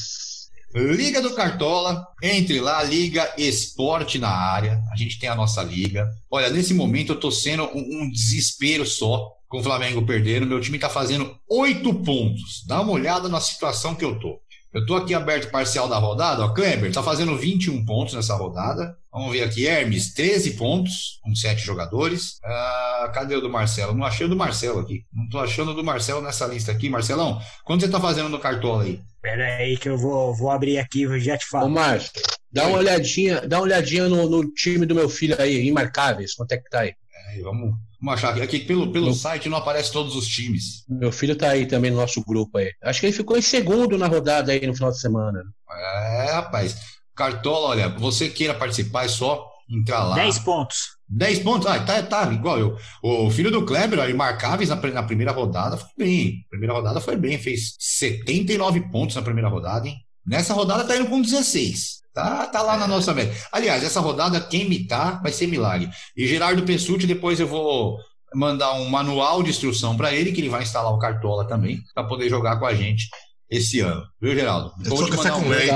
[0.76, 4.80] Liga do Cartola, entre lá, Liga Esporte na área.
[4.92, 6.08] A gente tem a nossa liga.
[6.30, 10.46] Olha, nesse momento eu tô sendo um, um desespero só com o Flamengo perdendo.
[10.46, 12.66] Meu time tá fazendo oito pontos.
[12.68, 14.40] Dá uma olhada na situação que eu tô.
[14.74, 16.50] Eu tô aqui aberto parcial da rodada, ó.
[16.50, 18.96] Kleber tá fazendo 21 pontos nessa rodada.
[19.12, 22.38] Vamos ver aqui, Hermes, 13 pontos, com 7 jogadores.
[22.44, 23.96] Ah, cadê o do Marcelo?
[23.96, 25.04] Não achei o do Marcelo aqui.
[25.12, 26.90] Não tô achando o do Marcelo nessa lista aqui.
[26.90, 29.02] Marcelão, quanto você tá fazendo no Cartola aí?
[29.22, 31.70] Pera aí que eu vou, vou abrir aqui e já te Ô, falo.
[31.70, 32.12] Márcio,
[32.52, 36.52] dá uma olhadinha, dá uma olhadinha no, no time do meu filho aí, Imarcáveis, quanto
[36.52, 36.94] é que tá aí?
[37.30, 38.60] Aí, vamos, vamos achar aqui.
[38.60, 40.84] Pelo, pelo site não aparece todos os times.
[40.88, 42.72] Meu filho tá aí também no nosso grupo aí.
[42.84, 45.44] Acho que ele ficou em segundo na rodada aí no final de semana.
[45.70, 46.76] É, rapaz.
[47.16, 50.16] Cartola, olha, você queira participar, é só entrar lá.
[50.16, 50.98] 10 pontos.
[51.10, 51.68] 10 pontos?
[51.68, 52.78] Ah, tá, tá, igual eu.
[53.02, 56.46] O filho do Kleber, ó, Imarcáveis na, na primeira rodada foi bem.
[56.50, 59.98] Primeira rodada foi bem, fez 79 pontos na primeira rodada, hein?
[60.28, 61.98] Nessa rodada tá indo com 16.
[62.14, 63.34] Tá, tá lá na nossa média.
[63.52, 65.90] Aliás, essa rodada, quem imitar vai ser milagre.
[66.16, 67.98] E Gerardo Pessutti, depois eu vou
[68.34, 72.04] mandar um manual de instrução para ele, que ele vai instalar o Cartola também, para
[72.04, 73.08] poder jogar com a gente
[73.50, 74.04] esse ano.
[74.20, 74.74] Viu, Geraldo?
[74.84, 75.72] Eu sou café com um leite.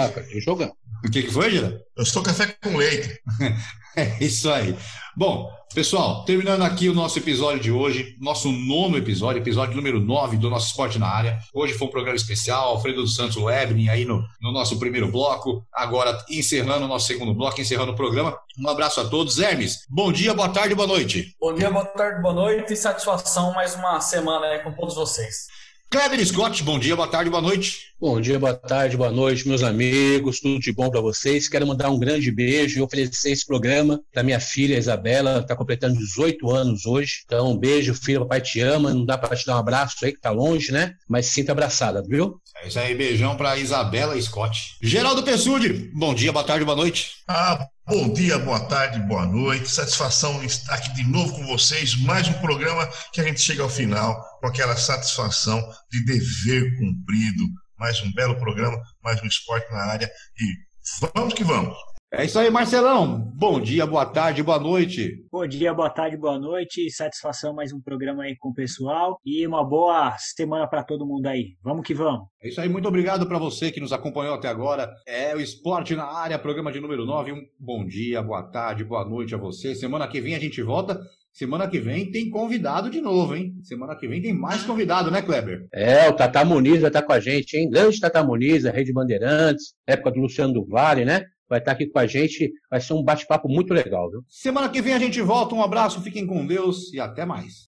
[1.06, 1.80] O que, que foi, Geraldo?
[1.96, 3.20] Eu sou café com leite.
[3.96, 4.76] é isso aí.
[5.16, 10.38] Bom, pessoal, terminando aqui o nosso episódio de hoje, nosso nono episódio, episódio número 9
[10.38, 11.40] do nosso Esporte na Área.
[11.54, 15.66] Hoje foi um programa especial, Alfredo dos Santos Webning aí no, no nosso primeiro bloco,
[15.74, 18.38] agora encerrando o nosso segundo bloco, encerrando o programa.
[18.58, 19.40] Um abraço a todos.
[19.40, 21.36] Hermes, bom dia, boa tarde, boa noite.
[21.40, 25.48] Bom dia, boa tarde, boa noite e satisfação mais uma semana aí com todos vocês.
[25.92, 27.92] Kleber Scott, bom dia, boa tarde, boa noite.
[28.00, 31.50] Bom dia, boa tarde, boa noite, meus amigos, tudo de bom para vocês.
[31.50, 35.98] Quero mandar um grande beijo e oferecer esse programa para minha filha Isabela, está completando
[35.98, 37.24] 18 anos hoje.
[37.26, 38.94] Então, um beijo, filha, papai te ama.
[38.94, 40.94] Não dá para te dar um abraço aí que tá longe, né?
[41.10, 42.40] Mas sinta abraçada, viu?
[42.64, 44.78] É isso aí, beijão para Isabela Scott.
[44.82, 47.16] Geraldo Pessude, bom dia, boa tarde, boa noite.
[47.28, 49.70] Ah, Bom dia, boa tarde, boa noite.
[49.70, 51.94] Satisfação estar aqui de novo com vocês.
[51.98, 55.62] Mais um programa que a gente chega ao final com aquela satisfação
[55.92, 57.44] de dever cumprido.
[57.78, 60.10] Mais um belo programa, mais um esporte na área.
[60.40, 61.76] E vamos que vamos.
[62.14, 63.32] É isso aí, Marcelão.
[63.36, 65.24] Bom dia, boa tarde, boa noite.
[65.32, 66.92] Bom dia, boa tarde, boa noite.
[66.92, 71.28] Satisfação mais um programa aí com o pessoal e uma boa semana para todo mundo
[71.28, 71.56] aí.
[71.64, 72.28] Vamos que vamos.
[72.44, 74.92] É isso aí, muito obrigado para você que nos acompanhou até agora.
[75.08, 77.32] É o Esporte na Área, programa de número 9.
[77.32, 79.74] Um bom dia, boa tarde, boa noite a você.
[79.74, 81.00] Semana que vem a gente volta.
[81.32, 83.54] Semana que vem tem convidado de novo, hein?
[83.64, 85.66] Semana que vem tem mais convidado, né, Kleber?
[85.74, 87.70] É, o Tata Muniz vai estar com a gente, hein?
[87.70, 91.24] Grande Tata Muniz, a Rede Bandeirantes, época do Luciano do Vale, né?
[91.52, 92.52] Vai estar aqui com a gente.
[92.70, 94.24] Vai ser um bate-papo muito legal, viu?
[94.28, 95.54] Semana que vem a gente volta.
[95.54, 97.68] Um abraço, fiquem com Deus e até mais.